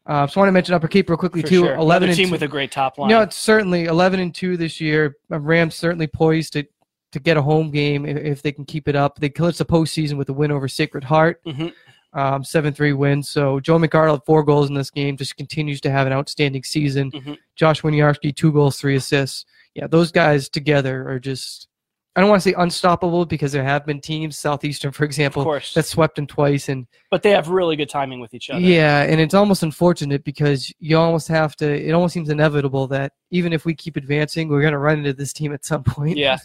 [0.04, 1.60] Uh, just want to mention Upper Cape real quickly for too.
[1.60, 1.74] sure.
[1.76, 2.32] Eleven Another team two.
[2.32, 3.08] with a great top line.
[3.08, 5.14] You know, it's certainly 11 and 2 this year.
[5.30, 6.64] Uh, Rams certainly poised to,
[7.12, 9.20] to get a home game if, if they can keep it up.
[9.20, 11.72] They clinched the postseason with a win over Sacred Heart, Mhm.
[12.14, 13.22] um, 7 3 win.
[13.22, 16.64] So Joe McArdle had four goals in this game, just continues to have an outstanding
[16.64, 17.12] season.
[17.12, 17.38] Mhm.
[17.54, 19.44] Josh Winiarski, two goals, three assists.
[19.74, 21.68] Yeah, those guys together are just,
[22.14, 25.86] I don't want to say unstoppable because there have been teams, Southeastern, for example, that
[25.86, 26.68] swept them twice.
[26.68, 28.60] And but they have really good timing with each other.
[28.60, 31.66] yeah, and it's almost unfortunate because you almost have to.
[31.66, 35.14] It almost seems inevitable that even if we keep advancing, we're going to run into
[35.14, 36.18] this team at some point.
[36.18, 36.36] Yeah.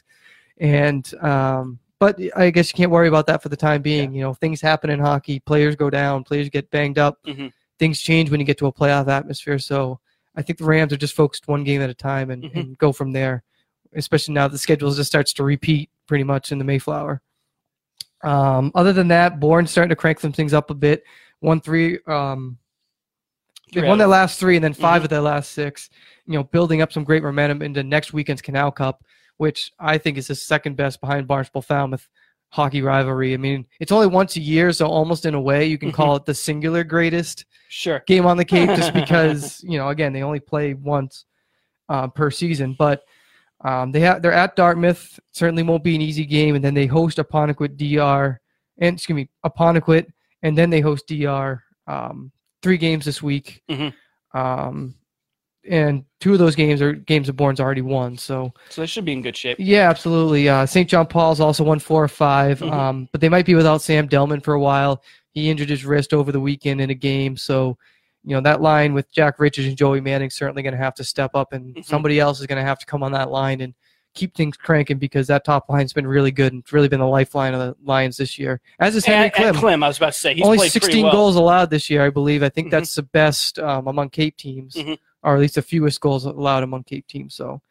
[0.60, 4.14] And um, but I guess you can't worry about that for the time being.
[4.14, 5.40] You know, things happen in hockey.
[5.40, 6.24] Players go down.
[6.24, 7.18] Players get banged up.
[7.26, 7.52] Mhm.
[7.80, 9.60] Things change when you get to a playoff atmosphere.
[9.60, 10.00] So
[10.38, 12.56] I think the Rams are just focused one game at a time and, Mhm.
[12.56, 13.44] and go from there.
[13.96, 17.22] Especially now the schedule just starts to repeat pretty much in the Mayflower.
[18.24, 21.04] Um, other than that, Bourne's starting to crank some things up a bit.
[21.40, 22.00] One three.
[22.08, 22.60] Um,
[23.74, 25.06] they won their last three and then 5 Mhm.
[25.06, 25.90] of their last six.
[26.26, 29.04] You know, building up some great momentum into next weekend's Canal Cup,
[29.38, 32.08] which I think is the second best behind Barnstable Falmouth
[32.50, 33.34] hockey rivalry.
[33.34, 35.96] I mean, it's only once a year, so almost in a way you can Mm-hmm.
[35.96, 38.02] call it the singular greatest Sure.
[38.08, 41.26] game on the Cape, just because you know, again, they only play once
[41.90, 42.76] uh, per season.
[42.78, 43.04] But
[43.64, 45.20] um, they have they're at Dartmouth.
[45.32, 48.40] Certainly won't be an easy game, and then they host Apponequet DR,
[48.80, 50.08] and excuse me, Apponequet,
[50.44, 51.64] and then they host DR.
[51.88, 52.32] Um,
[52.62, 53.94] three games this week, Mhm.
[54.34, 54.96] um,
[55.70, 58.18] and two of those games are games that Bourne's already won.
[58.18, 59.58] So So they should be in good shape.
[59.60, 60.50] yeah, absolutely.
[60.50, 60.90] Uh, St.
[60.90, 62.72] John Paul's also won four or 5 Mhm.
[62.72, 65.04] um, but they might be without Sam Delman for a while.
[65.34, 67.78] He injured his wrist over the weekend in a game, so
[68.24, 71.04] you know that line with Jack Richards and Joey Manning certainly going to have to
[71.04, 71.86] step up, and Mhm.
[71.86, 73.74] somebody else is going to have to come on that line and
[74.16, 77.06] keep things cranking because that top line's been really good and it's really been the
[77.06, 78.60] lifeline of the Lions this year.
[78.80, 81.12] As is Henry and Clem, I was about to say, he's Only played 16 well.
[81.12, 82.42] goals allowed this year, I believe.
[82.42, 82.72] I think Mhm.
[82.72, 84.98] that's the best um, among Cape teams, Mhm.
[85.24, 87.36] Or at least the fewest goals allowed among Cape teams.
[87.36, 87.62] So,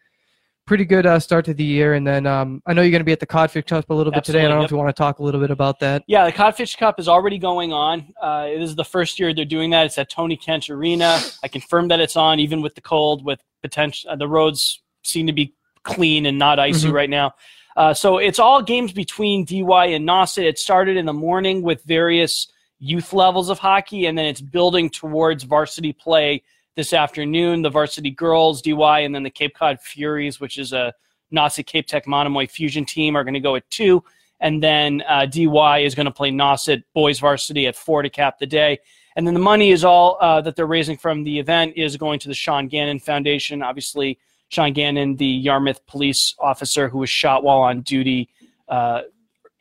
[0.66, 1.94] pretty good uh, start to the year.
[1.94, 4.12] And then um, I know you're going to be at the Codfish Cup a little
[4.12, 4.40] bit today.
[4.40, 6.02] I don't know Absolutely, if you want to talk a little bit about that.
[6.08, 8.12] Yeah, the Codfish Cup is already going on.
[8.20, 9.86] Uh, it is the first year they're doing that.
[9.86, 11.20] It's at Tony Kent Arena.
[11.42, 13.24] I confirmed that it's on, even with the cold.
[13.24, 15.54] With potential, uh, the roads seem to be
[15.84, 16.92] clean and not icy Mhm.
[16.92, 17.32] right now.
[17.76, 20.44] Uh, so it's all games between DY and Nauset.
[20.44, 22.48] It started in the morning with various
[22.80, 26.42] youth levels of hockey, and then it's building towards varsity play
[26.76, 27.62] this afternoon.
[27.62, 30.94] The varsity girls, DY, and then the Cape Cod Furies, which is a
[31.34, 34.04] Nauset Cape Tech Monomoy Fusion team are going to go at two.
[34.38, 38.38] And then uh, DY is going to play Nauset boys varsity at four to cap
[38.38, 38.78] the day.
[39.16, 42.18] And then the money is all uh, that they're raising from the event is going
[42.20, 43.62] to the Sean Gannon Foundation.
[43.62, 48.28] Obviously, Sean Gannon, the Yarmouth police officer who was shot while on duty
[48.68, 49.02] uh,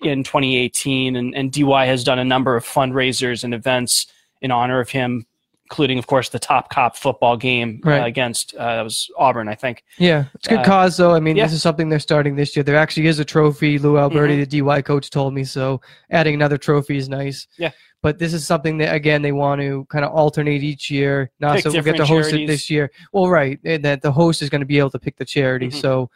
[0.01, 4.07] in 2018, and, and DY has done a number of fundraisers and events
[4.41, 5.25] in honor of him,
[5.69, 9.55] including, of course, the Top Cop football game uh, against uh, that was Auburn, I
[9.55, 9.83] think.
[9.97, 11.13] Yeah, it's a good Uh, cause though.
[11.15, 11.45] I mean, yeah.
[11.45, 12.63] this is something they're starting this year.
[12.63, 13.79] There actually is a trophy.
[13.79, 15.81] Lou Alberti, the DY coach, told me so.
[16.11, 17.47] Adding another trophy is nice.
[17.57, 17.71] Yeah.
[18.03, 21.31] But this is something that again they want to kind of alternate each year.
[21.39, 22.47] Not so we'll get to host it charities.
[22.49, 22.91] this year.
[23.11, 25.69] Well, right, and that the host is going to be able to pick the charity.
[25.69, 25.81] Mhm.
[25.81, 26.11] So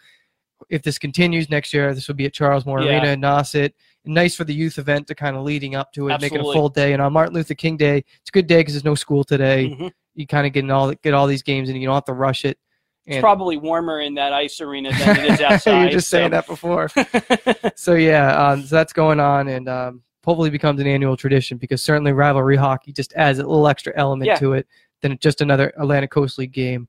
[0.69, 2.91] if this continues next year, this will be at Charles Moore Yeah.
[2.91, 3.71] Arena in Nauset.
[4.09, 6.43] Nice for the youth event to kind of leading up to it, make it a
[6.43, 6.93] full day.
[6.93, 9.69] And on Martin Luther King Day, it's a good day because there's no school today.
[9.79, 9.91] Mhm.
[10.15, 12.43] You kind of get all get all these games, and you don't have to rush
[12.43, 12.57] it.
[13.05, 15.81] It's probably warmer in that ice arena than it is outside.
[15.81, 16.89] You're just saying that before.
[17.75, 21.81] so yeah, um, so that's going on, and um, hopefully becomes an annual tradition because
[21.81, 24.35] certainly rivalry hockey just adds a little extra element Yeah.
[24.37, 24.67] to it
[25.01, 26.87] than just another Atlantic Coast League game.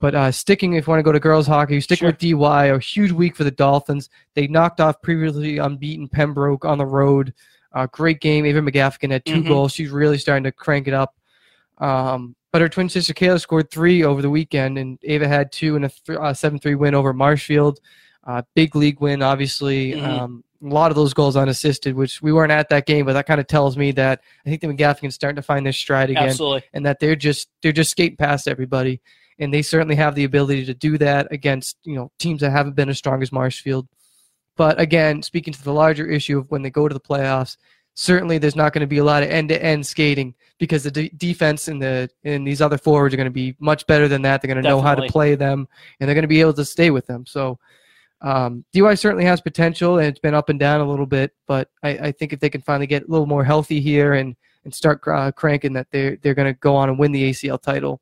[0.00, 2.10] But uh, sticking, if you want to go to girls hockey, sticking Sure.
[2.10, 4.08] with DY, a huge week for the Dolphins.
[4.34, 7.34] They knocked off previously unbeaten Pembroke on the road.
[7.72, 8.46] Uh, great game.
[8.46, 9.48] Ava McGaffigan had 2 Mhm.
[9.48, 9.72] goals.
[9.72, 11.14] She's really starting to crank it up.
[11.78, 15.76] Um, but her twin sister Kayla scored three over the weekend, and Ava had two
[15.76, 17.78] in a th- uh, 7-3 win over Marshfield.
[18.26, 19.92] Uh, big league win, obviously.
[19.92, 20.02] Mhm.
[20.04, 23.26] Um, a lot of those goals unassisted, which we weren't at that game, but that
[23.26, 26.24] kind of tells me that I think the McGaffigan's starting to find their stride again
[26.28, 26.62] Absolutely.
[26.72, 29.00] and that they're just they're just skating past everybody,
[29.38, 32.76] and they certainly have the ability to do that against you know teams that haven't
[32.76, 33.86] been as strong as Marshfield.
[34.56, 37.56] But again, speaking to the larger issue of when they go to the playoffs,
[37.94, 41.68] certainly there's not going to be a lot of end-to-end skating because the de- defense
[41.68, 44.42] and the and these other forwards are going to be much better than that.
[44.42, 45.68] They're going to know how to play them,
[46.00, 47.26] and they're going to be able to stay with them.
[47.26, 47.58] So.
[48.20, 51.32] Um, DY certainly has potential, and it's been up and down a little bit.
[51.46, 54.34] But I, I think if they can finally get a little more healthy here and
[54.64, 57.62] and start uh, cranking that they're they're going to go on and win the ACL
[57.62, 58.00] title.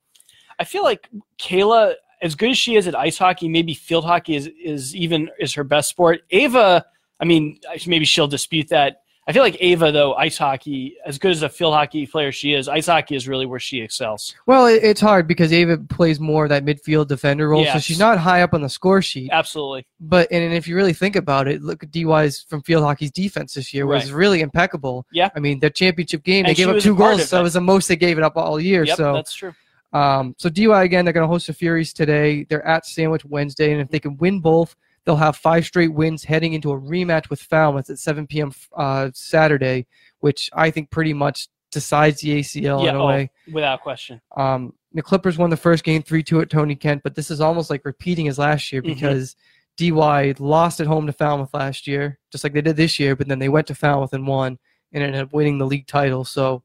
[0.58, 4.36] I feel like Kayla, as good as she is at ice hockey, maybe field hockey
[4.36, 6.22] is is even is her best sport.
[6.30, 6.84] Ava,
[7.20, 9.02] I mean, maybe she'll dispute that.
[9.28, 12.54] I feel like Ava, though, ice hockey, as good as a field hockey player she
[12.54, 14.32] is, ice hockey is really where she excels.
[14.46, 17.98] Well, it, it's hard because Ava plays more of that midfield defender role, so she's
[17.98, 19.30] not high up on the score sheet.
[19.32, 19.84] Absolutely.
[19.98, 23.54] But and if you really think about it, look at DY's from field hockey's defense
[23.54, 24.16] this year was Right.
[24.16, 25.04] really impeccable.
[25.10, 25.30] Yeah.
[25.34, 27.40] I mean their championship game they gave up two goals, so it.
[27.40, 28.84] it was the most they gave it up all year.
[28.84, 29.54] Yep, so that's true.
[29.92, 32.44] Um, so DY again, they're going to host the Furies today.
[32.44, 36.24] They're at Sandwich Wednesday, and if they can win both, they'll have five straight wins
[36.24, 38.52] heading into a rematch with Falmouth at 7 p.m.
[38.76, 39.86] uh, Saturday,
[40.20, 43.30] which I think pretty much decides the ACL yeah, in a oh, way.
[43.52, 44.20] without question.
[44.36, 47.70] Um, the Clippers won the first game 3-2 at Tony Kent, but this is almost
[47.70, 48.94] like repeating as last year Mhm.
[48.94, 49.36] because
[49.76, 53.28] DY lost at home to Falmouth last year, just like they did this year, but
[53.28, 54.58] then they went to Falmouth and won
[54.92, 56.24] and ended up winning the league title.
[56.24, 56.62] So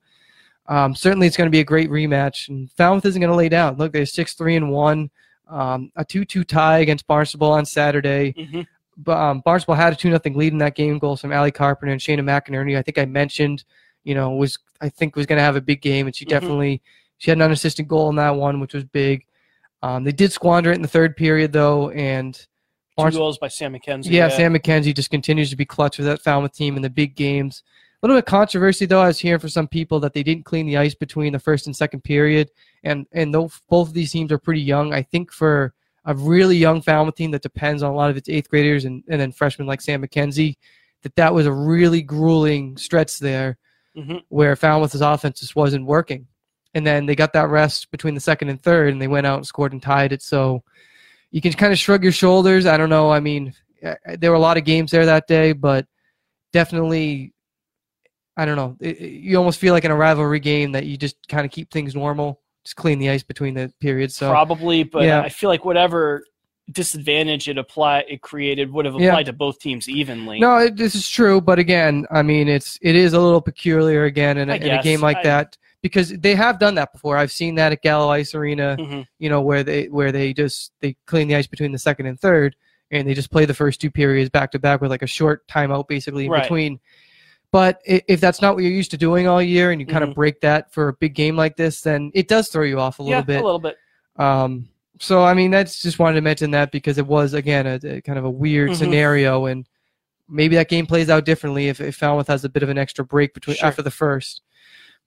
[0.68, 2.48] um, certainly it's going to be a great rematch.
[2.50, 3.78] And Falmouth isn't going to lay down.
[3.78, 5.10] Look, they're 6-3 and 1.
[5.50, 8.34] Um, a 2-2 tie against Barnstable on Saturday.
[8.34, 8.66] Mhm.
[8.98, 10.98] But um, Barnstable had a 2 nothing lead in that game.
[11.00, 12.78] Goals from Ali Carpenter and Shayna McInerney.
[12.78, 13.64] I think I mentioned,
[14.04, 16.30] you know, was I think was going to have a big game, and she Mhm.
[16.30, 16.82] definitely
[17.18, 19.26] she had an unassisted goal in that one, which was big.
[19.84, 22.36] Um, they did squander it in the third period though, and
[23.00, 24.12] Two goals by Sam McKenzie.
[24.12, 27.16] yeah, Sam McKenzie just continues to be clutch with that Falmouth team in the big
[27.16, 27.64] games.
[28.02, 29.02] A little bit of controversy though.
[29.02, 31.68] I was hearing from some people that they didn't clean the ice between the first
[31.68, 32.50] and second period,
[32.84, 35.74] and and though both of these teams are pretty young, I think for
[36.06, 39.04] a really young Falmouth team that depends on a lot of its eighth graders and,
[39.08, 40.56] and then freshmen like Sam McKenzie,
[41.04, 43.60] that that was a really grueling stretch there
[43.96, 44.22] Mhm.
[44.30, 46.26] where Falmouth's offense just wasn't working.
[46.74, 49.38] And then they got that rest between the second and third, and they went out
[49.38, 50.24] and scored and tied it.
[50.24, 50.64] So
[51.30, 52.66] you can kind of shrug your shoulders.
[52.66, 53.12] I don't know.
[53.12, 53.54] I mean,
[53.86, 55.86] uh, there were a lot of games there that day, but
[56.52, 57.34] definitely,
[58.38, 58.78] I don't know.
[58.80, 61.52] It, it- you almost feel like in a rivalry game that you just kind of
[61.52, 64.16] keep things normal, just clean the ice between the periods.
[64.16, 65.22] So Probably, but yeah.
[65.22, 66.24] I feel like whatever
[66.72, 69.10] disadvantage it apply it created would have Yeah.
[69.10, 70.40] applied to both teams evenly.
[70.40, 74.06] No, it, this is true, but again, I mean, it's it is a little peculiar
[74.06, 77.18] again in a, in a game like I- that because they have done that before.
[77.18, 79.06] I've seen that at Gallo Ice Arena, Mhm.
[79.20, 82.20] you know, where they where they just they clean the ice between the second and
[82.20, 82.56] third,
[82.92, 85.46] and they just play the first two periods back to back with like a short
[85.48, 86.44] timeout basically in Right.
[86.44, 86.80] between.
[87.52, 90.10] But if that's not what you're used to doing all year, and you kind Mhm.
[90.10, 93.00] of break that for a big game like this, then it does throw you off
[93.00, 93.42] a little yeah, bit.
[93.42, 93.76] a little bit.
[94.16, 97.80] Um, so I mean, that's just wanted to mention that because it was again a,
[97.98, 98.76] a kind of a weird Mhm.
[98.78, 99.68] scenario, and
[100.30, 103.04] maybe that game plays out differently if, if Falmouth has a bit of an extra
[103.04, 103.68] break between Sure.
[103.68, 104.42] after the first.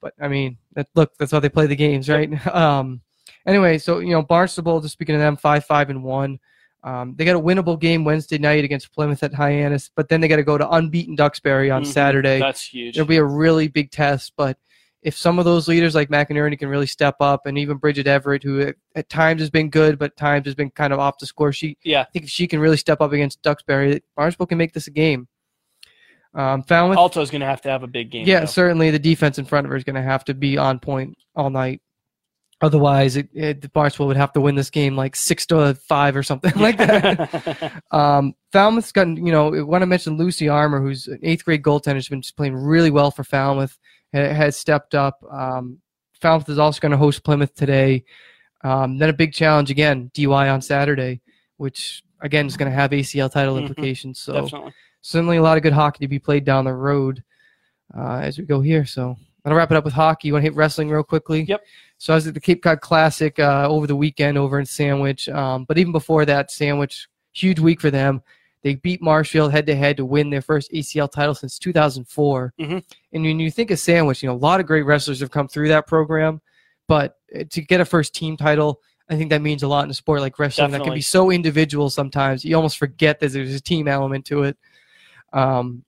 [0.02, 2.28] But I mean, that, look, that's how they play the games, right?
[2.54, 3.00] Um,
[3.46, 4.82] anyway, so you know, Barnstable.
[4.82, 6.38] Just speaking of them, five, five, and one.
[6.84, 10.28] Um, they got a winnable game Wednesday night against Plymouth at Hyannis, but then they
[10.28, 11.86] got to go to unbeaten Duxbury on Mhm.
[11.86, 12.38] Saturday.
[12.38, 12.96] That's huge.
[12.96, 14.58] It'll be a really big test, but
[15.02, 18.42] if some of those leaders like McInerney can really step up, and even Bridget Everett,
[18.42, 21.24] who at, at times has been good, but times has been kind of off the
[21.26, 22.02] score sheet, Yeah.
[22.02, 24.90] I think if she can really step up against Duxbury, Barnstable can make this a
[24.90, 25.26] game.
[26.34, 28.26] Um, Falmouth, Alto's going to have to have a big game.
[28.26, 28.46] yeah, though.
[28.46, 31.16] certainly the defense in front of her is going to have to be on point
[31.36, 31.80] all night.
[32.64, 36.22] Otherwise, it, it, Barnstable would have to win this game like six to five or
[36.22, 37.82] something like that.
[37.90, 41.96] Um, Falmouth's gotten, you know, when I mentioned Lucy Armour, who's an eighth grade goaltender,
[41.96, 43.76] has been playing really well for Falmouth,
[44.14, 45.22] ha- has stepped up.
[45.30, 45.78] Um,
[46.22, 48.02] Falmouth is also going to host Plymouth today.
[48.62, 51.20] Um, then a big challenge again, DY on Saturday,
[51.58, 53.62] which again is going to have ACL title Mhm.
[53.68, 54.20] implications.
[54.20, 54.72] So Definitely.
[55.02, 57.22] certainly a lot of good hockey to be played down the road
[57.94, 58.86] uh, as we go here.
[58.86, 60.28] So I'll wrap it up with hockey.
[60.28, 61.42] You want to hit wrestling real quickly?
[61.42, 61.64] Yep.
[61.98, 65.28] So I was at the Cape Cod Classic uh, over the weekend over in Sandwich.
[65.28, 68.22] Um, but even before that, Sandwich, huge week for them.
[68.62, 72.54] They beat Marshfield head to head to win their first ACL title since 2004.
[72.58, 72.82] Mhm.
[73.12, 75.48] And when you think of Sandwich, you know, a lot of great wrestlers have come
[75.48, 76.40] through that program.
[76.88, 78.80] But uh, to get a first team title,
[79.10, 81.30] I think that means a lot in a sport like wrestling that can be so
[81.30, 82.42] individual sometimes.
[82.42, 84.56] You almost forget that there's a team element to it.
[85.34, 85.84] Um,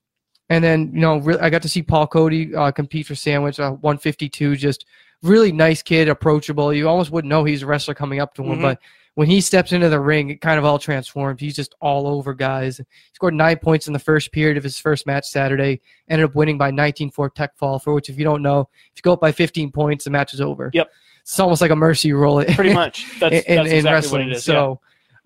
[0.49, 3.59] and then you know, re- I got to see Paul Cody uh, compete for Sandwich,
[3.59, 4.55] uh, 152.
[4.55, 4.85] Just
[5.23, 6.73] really nice kid, approachable.
[6.73, 8.61] You almost wouldn't know he's a wrestler coming up to him, Mhm.
[8.61, 8.79] but
[9.15, 11.41] when he steps into the ring, it kind of all transforms.
[11.41, 12.77] He's just all over guys.
[12.77, 12.83] He
[13.13, 15.81] scored nine points in the first period of his first match Saturday.
[16.07, 17.79] Ended up winning by 19-4 tech fall.
[17.79, 20.35] For which, if you don't know, if you go up by 15 points, the match
[20.35, 20.69] is over.
[20.71, 20.91] Yep.
[21.23, 22.43] It's almost like a mercy rule.
[22.45, 23.07] Pretty much.
[23.19, 24.21] That's, in, that's in exactly wrestling.
[24.27, 24.47] what it is.
[24.47, 24.53] yeah.
[24.53, 24.79] so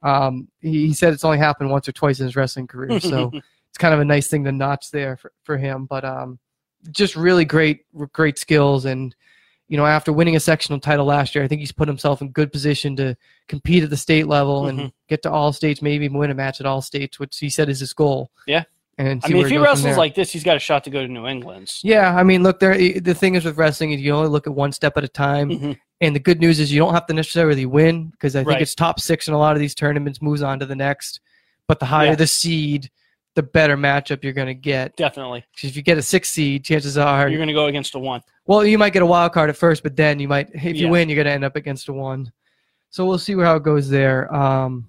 [0.04, 2.98] um, he, he said it's only happened once or twice in his wrestling career.
[3.02, 3.30] So
[3.72, 5.86] it's kind of a nice thing to notch there for, for him.
[5.86, 6.40] But um,
[6.92, 8.84] just really great, great skills.
[8.86, 9.16] And,
[9.70, 12.32] you know, after winning a sectional title last year, I think he's put himself in
[12.32, 13.16] good position to
[13.48, 14.92] compete at the state level and Mhm.
[15.08, 17.70] get to all states, maybe even win a match at all states, which he said
[17.70, 18.30] is his goal.
[18.46, 18.64] Yeah.
[18.98, 21.08] And I mean, if he wrestles like this, he's got a shot to go to
[21.08, 21.74] New England.
[21.82, 22.78] Yeah, I mean, look, there.
[22.78, 25.50] The thing is with wrestling is you only look at one step at a time,
[25.50, 25.80] Mhm.
[26.02, 28.62] and the good news is you don't have to necessarily win because I think Right.
[28.62, 31.22] it's top six in a lot of these tournaments moves on to the next.
[31.68, 32.16] But the higher Yeah.
[32.16, 32.92] the seed,
[33.36, 34.96] the better matchup you're going to get.
[34.98, 35.46] Definitely.
[35.64, 38.22] if you get a six seed, chances are, You're going to go against a one.
[38.46, 40.86] well, you might get a wild card at first, but then you might, if you
[40.86, 40.90] Yeah.
[40.90, 42.32] win, you're going to end up against a one.
[42.90, 44.34] So we'll see how it goes there.
[44.34, 44.86] Um,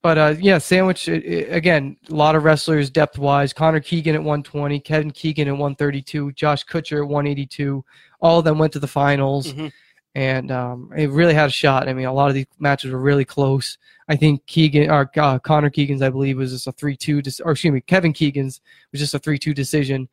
[0.00, 1.16] but uh, yeah, sandwich i- i-
[1.50, 1.96] again.
[2.10, 3.52] A lot of wrestlers depth wise.
[3.52, 7.84] Connor Keegan at 120, Kevin Keegan at 132, Josh Kutcher at 182.
[8.20, 9.70] All of them went to the finals, Mhm.
[10.14, 11.88] And um, it really had a shot.
[11.88, 13.78] I mean, a lot of these matches were really close.
[14.08, 17.22] I think Keegan or uh, Connor Keegan's, I believe, was just a three-two.
[17.22, 18.60] Dis- or excuse me, Kevin Keegan's
[18.92, 20.08] was just a three-two decision.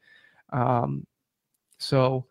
[0.52, 1.06] Um,
[1.80, 2.26] so.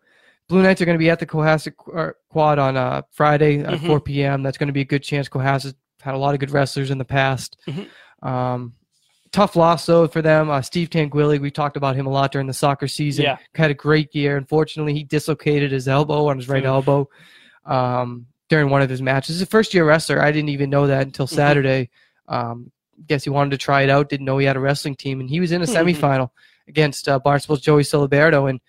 [0.47, 3.79] Blue Knights are going to be at the Cohasset Qu- Quad on uh, Friday at
[3.81, 3.85] Mhm.
[3.85, 4.41] 4 p.m.
[4.41, 5.29] That's going to be a good chance.
[5.29, 7.55] Cohasset had a lot of good wrestlers in the past.
[7.67, 7.87] Mhm.
[8.27, 8.73] Um,
[9.31, 10.49] tough loss though for them.
[10.49, 13.25] Uh, Steve Tanguilli, we talked about him a lot during the soccer season.
[13.25, 13.37] Yeah.
[13.53, 14.37] Had a great year.
[14.37, 16.67] Unfortunately, he dislocated his elbow on his right Oof.
[16.67, 17.07] elbow
[17.69, 19.35] um, during one of his matches.
[19.35, 20.21] He's a first year wrestler.
[20.21, 21.35] I didn't even know that until Mhm.
[21.35, 21.89] Saturday.
[22.27, 22.71] Um,
[23.07, 24.09] guess he wanted to try it out.
[24.09, 25.95] Didn't know he had a wrestling team, and he was in a Mhm.
[25.95, 26.29] semifinal
[26.67, 28.59] against uh, Barnstable's Joey Siliberto, and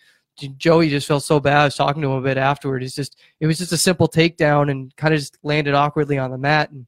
[0.59, 1.61] Joey just felt so bad.
[1.61, 2.83] I was talking to him a bit afterward.
[2.83, 6.31] It's just it was just a simple takedown and kind of just landed awkwardly on
[6.31, 6.71] the mat.
[6.71, 6.87] And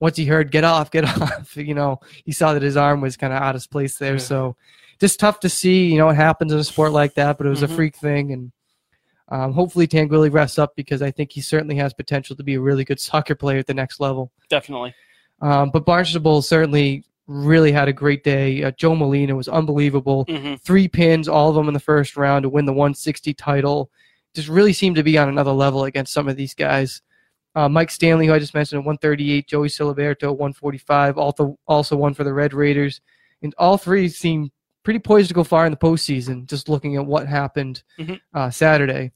[0.00, 3.16] once he heard "get off, get off," you know, he saw that his arm was
[3.16, 4.12] kind of out of place there.
[4.14, 4.18] Yeah.
[4.18, 4.56] So
[5.00, 5.86] just tough to see.
[5.92, 7.64] You know, it happens in a sport like that, but it was Mhm.
[7.64, 8.32] a freak thing.
[8.32, 8.52] And
[9.28, 12.60] um, hopefully Tanguilli rests up because I think he certainly has potential to be a
[12.60, 14.32] really good soccer player at the next level.
[14.48, 14.94] Definitely.
[15.40, 18.62] Um, but Barnstable certainly really had a great day.
[18.62, 22.44] Uh, Joe Molina was unbelievable hmm three pins, all of them in the first round
[22.44, 23.90] to win the 160 title.
[24.34, 27.02] Just really seemed to be on another level against some of these guys.
[27.54, 29.48] Uh, Mike Stanley, who I just mentioned, at 138.
[29.48, 31.16] Joey Siliberto, 145.
[31.16, 33.00] Also, also one for the Red Raiders.
[33.42, 34.50] And all three seem
[34.86, 38.20] pretty poised to go far in the postseason, just looking at what happened Mhm.
[38.32, 39.10] uh, Saturday.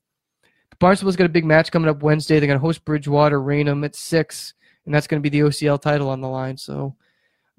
[0.81, 2.41] Barnstable's got a big match coming up Wednesday.
[2.41, 4.55] They're going to host Bridgewater Raynham at 6,
[4.85, 6.57] and that's going to be the OCL title on the line.
[6.57, 6.97] So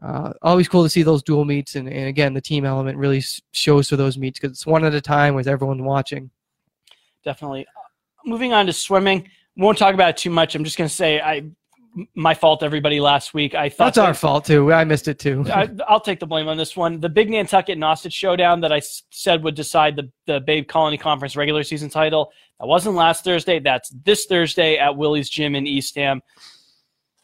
[0.04, 3.24] uh, always cool to see those dual meets, and, and again, the team element really
[3.54, 6.32] shows for those meets because it's one at a time with everyone watching.
[7.24, 7.66] Definitely.
[8.26, 9.30] Moving on to swimming.
[9.55, 10.53] Won't talk about it too much.
[10.55, 11.43] I'm just going to say I,
[12.16, 13.00] my fault, everybody.
[13.02, 14.72] Last week, I thought That's that- our fault too.
[14.72, 15.44] I missed it too.
[15.52, 17.00] I, I'll take the blame on this one.
[17.00, 20.98] The big Nantucket Nauset showdown that I s- said would decide the, the Babe Colony
[20.98, 22.32] Conference regular season title.
[22.60, 23.60] That wasn't last Thursday.
[23.60, 26.22] That's this Thursday at Willie's Gym in Eastham.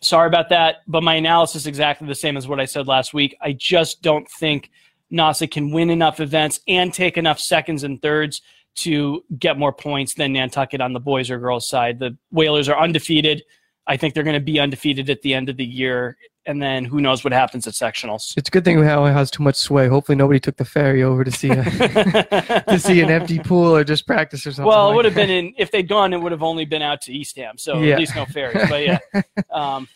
[0.01, 3.13] Sorry about that, but my analysis is exactly the same as what I said last
[3.13, 3.35] week.
[3.41, 4.69] I just don't think
[5.11, 8.41] Nauset can win enough events and take enough seconds and thirds
[8.75, 11.97] to get more points than Nantucket on the boys or girls side.
[11.97, 13.41] The Whalers are undefeated.
[13.87, 16.17] I think they're going to be undefeated at the end of the year
[16.47, 18.35] and then who knows what happens at sectionals.
[18.37, 19.87] It's a good thing it has too much sway.
[19.89, 21.63] Hopefully, nobody took the ferry over to see a,
[22.69, 24.65] to see an empty pool or just practice or something.
[24.65, 26.13] well, it like would have been in if they'd gone.
[26.13, 27.93] It would have only been out to Eastham, so Yeah.
[27.93, 28.69] at least no ferries.
[28.69, 28.99] But yeah,
[29.51, 29.87] um,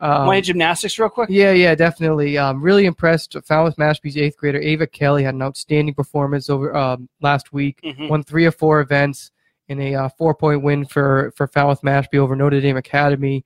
[0.00, 1.28] Um, gymnastics real quick?
[1.28, 2.38] Yeah, yeah, definitely.
[2.38, 3.36] Um, really impressed.
[3.44, 7.78] Falmouth Mashpee's eighth grader Ava Kelly had an outstanding performance over um, last week.
[7.84, 8.08] Mhm.
[8.08, 9.30] Won three or four events
[9.70, 13.44] in a uh, four-point win for for Falmouth Mashpee over Notre Dame Academy.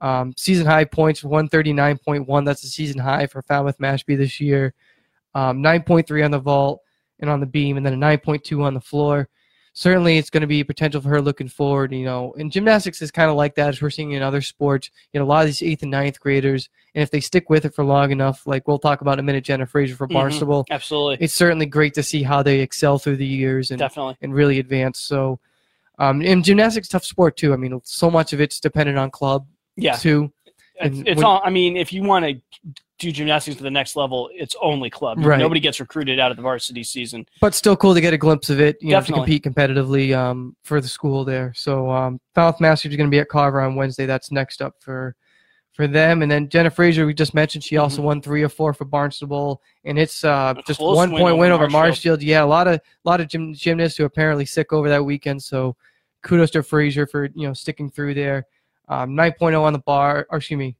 [0.00, 2.44] Um, season high points one thirty nine point one.
[2.44, 4.74] That's a season high for Falmouth Mashpee this year.
[5.34, 6.80] Um, nine point three on the vault
[7.20, 9.28] and on the beam, and then a nine point two on the floor.
[9.74, 11.92] Certainly, it's going to be potential for her looking forward.
[11.92, 14.90] You know, and gymnastics is kind of like that as we're seeing in other sports.
[15.12, 17.66] You know, a lot of these eighth and ninth graders, and if they stick with
[17.66, 20.14] it for long enough, like we'll talk about in a minute, Jenna Fraser for Mhm.
[20.14, 24.16] Barnstable, Absolutely, it's certainly great to see how they excel through the years and, definitely.
[24.22, 24.98] and really advance.
[24.98, 25.40] So,
[25.98, 27.52] um, and gymnastics tough sport too.
[27.52, 30.32] I mean, so much of it's dependent on club Yeah, too.
[30.80, 31.40] it's, it's when- all.
[31.44, 32.40] I mean, if you want to
[32.98, 35.18] do gymnastics to the next level, it's only club.
[35.20, 35.38] Right.
[35.38, 37.26] Nobody gets recruited out of the varsity season.
[37.42, 38.78] But still cool to get a glimpse of it.
[38.80, 39.38] You know, to Definitely.
[39.40, 41.52] compete competitively um, for the school there.
[41.54, 44.06] So, um, Falmouth Mashpee is going to be at Carver on Wednesday.
[44.06, 45.14] That's next up for
[45.76, 46.22] for them.
[46.22, 49.62] And then Jenna Fraser, we just mentioned, she also won three or four for Barnstable,
[49.84, 52.22] and it's uh, just one win point over win over Marshfield.
[52.22, 55.42] Yeah, a lot of lot of gym, gymnasts who are apparently sick over that weekend.
[55.42, 55.76] So,
[56.22, 58.46] kudos to Fraser for you know sticking through there.
[58.88, 60.76] Um, 9.0 on the bar, or excuse me.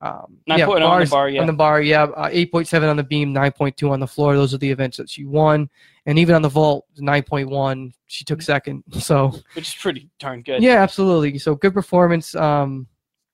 [0.00, 1.40] Um, 9.0 on the bar, yeah.
[1.40, 2.04] On the bar, yeah.
[2.04, 4.36] Uh, 8.7 on the beam, 9.2 on the floor.
[4.36, 5.68] Those are the events that she won.
[6.06, 8.84] And even on the vault, 9.1, she took second.
[9.00, 10.62] So, which is pretty darn good.
[10.62, 11.36] yeah, absolutely.
[11.38, 12.36] So, good performance.
[12.36, 12.86] Um,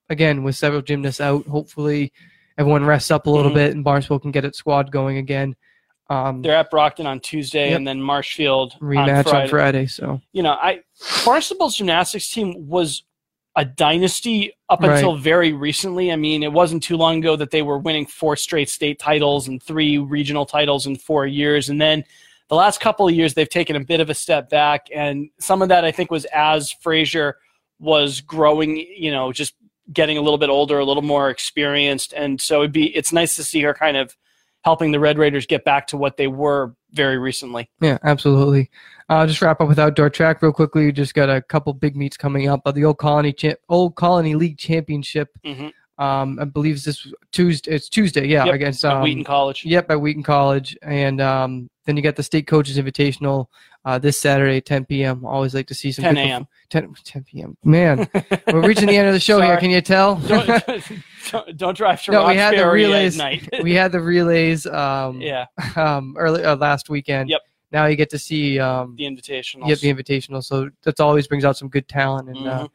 [0.09, 2.13] again, with several gymnasts out, hopefully
[2.59, 3.55] everyone rests up a little Mhm.
[3.55, 5.57] bit and Barnstable can get its squad going again.
[6.11, 7.77] Um, They're at Brockton on Tuesday, Yep.
[7.79, 9.43] and then Marshfield rematch on Friday.
[9.43, 9.87] on Friday.
[9.87, 10.81] So, You know, I
[11.25, 13.05] Barnstable's gymnastics team was
[13.57, 14.97] a dynasty up Right.
[14.97, 16.13] until very recently.
[16.13, 19.49] I mean, it wasn't too long ago that they were winning four straight state titles
[19.49, 22.05] and three regional titles in four years, and then
[22.49, 25.63] the last couple of years they've taken a bit of a step back, and some
[25.63, 27.39] of that I think was as Fraser
[27.79, 28.77] was growing.
[28.77, 29.55] You know, just
[29.93, 33.37] getting a little bit older, a little more experienced, and so it'd be it's nice
[33.37, 34.16] to see her kind of
[34.62, 37.68] helping the Red Raiders get back to what they were very recently.
[37.82, 38.70] Yeah, absolutely.
[39.11, 40.87] Uh, just wrap up with outdoor track real quickly.
[40.87, 42.62] We just got a couple big meets coming up.
[42.64, 45.28] Uh, the Old Colony Cha- Old Colony League Championship.
[45.45, 45.70] Mhm.
[45.99, 47.72] Um, I believe it's this Tuesday.
[47.72, 48.26] It's Tuesday.
[48.26, 49.64] Yeah, Yep, against um, Wheaton College.
[49.66, 53.47] Yep, at Wheaton College, and um, then you got the State Coaches Invitational
[53.85, 55.24] uh, this Saturday, 10 p.m.
[55.24, 56.47] Always like to see some 10 good a.m.
[56.70, 57.57] 10, 10 p.m.
[57.64, 58.09] Man,
[58.53, 59.57] we're reaching the end of the show here.
[59.61, 60.16] Can you tell?
[61.30, 63.20] don't, don't, drive to No, we had the relays.
[63.62, 67.28] we had the relays um, yeah, um, early uh, last weekend.
[67.30, 67.41] Yep.
[67.72, 69.68] Now you get to see um, the invitational.
[69.68, 70.43] Yep, the invitational.
[70.45, 72.68] So that always brings out some good talent, and uh, Mhm.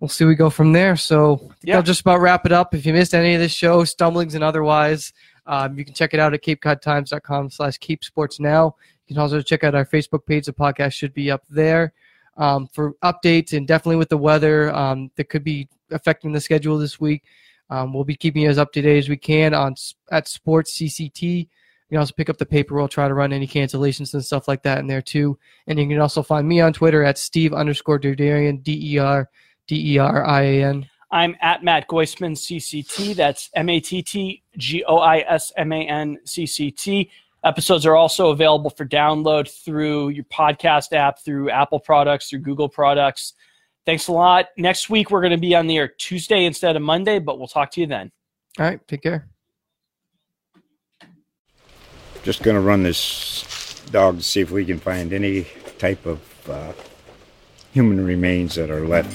[0.00, 0.96] we'll see we go from there.
[0.96, 1.76] So Yeah.
[1.76, 2.74] I'll just about wrap it up.
[2.74, 5.12] If you missed any of this show, stumblings and otherwise,
[5.46, 8.74] um, you can check it out at capecodtimes.com slash keep sports now.
[9.06, 10.46] You can also check out our Facebook page.
[10.46, 11.92] The podcast should be up there
[12.36, 16.78] um, for updates and definitely with the weather um, that could be affecting the schedule
[16.78, 17.22] this week.
[17.70, 19.74] Um, we'll be keeping you as up to date as we can on
[20.10, 21.38] at Sports CCT.
[21.40, 21.46] You
[21.90, 22.74] can also pick up the paper.
[22.74, 25.38] We'll try to run any cancellations and stuff like that in there too.
[25.66, 29.28] And you can also find me on Twitter at Steve underscore Derderian, D E R
[29.66, 30.88] D E R I A N.
[31.10, 33.14] I'm at Matt Goisman CCT.
[33.14, 37.10] That's M A T T G O I S M A N C C T.
[37.44, 42.68] Episodes are also available for download through your podcast app, through Apple products, through Google
[42.68, 43.34] products.
[43.84, 44.46] Thanks a lot.
[44.56, 47.48] Next week we're going to be on the air Tuesday instead of Monday, but we'll
[47.48, 48.10] talk to you then.
[48.58, 49.28] All right, take care.
[52.22, 55.46] Just gonna run this dog to see if we can find any
[55.78, 56.72] type of uh,
[57.72, 59.14] human remains that are left.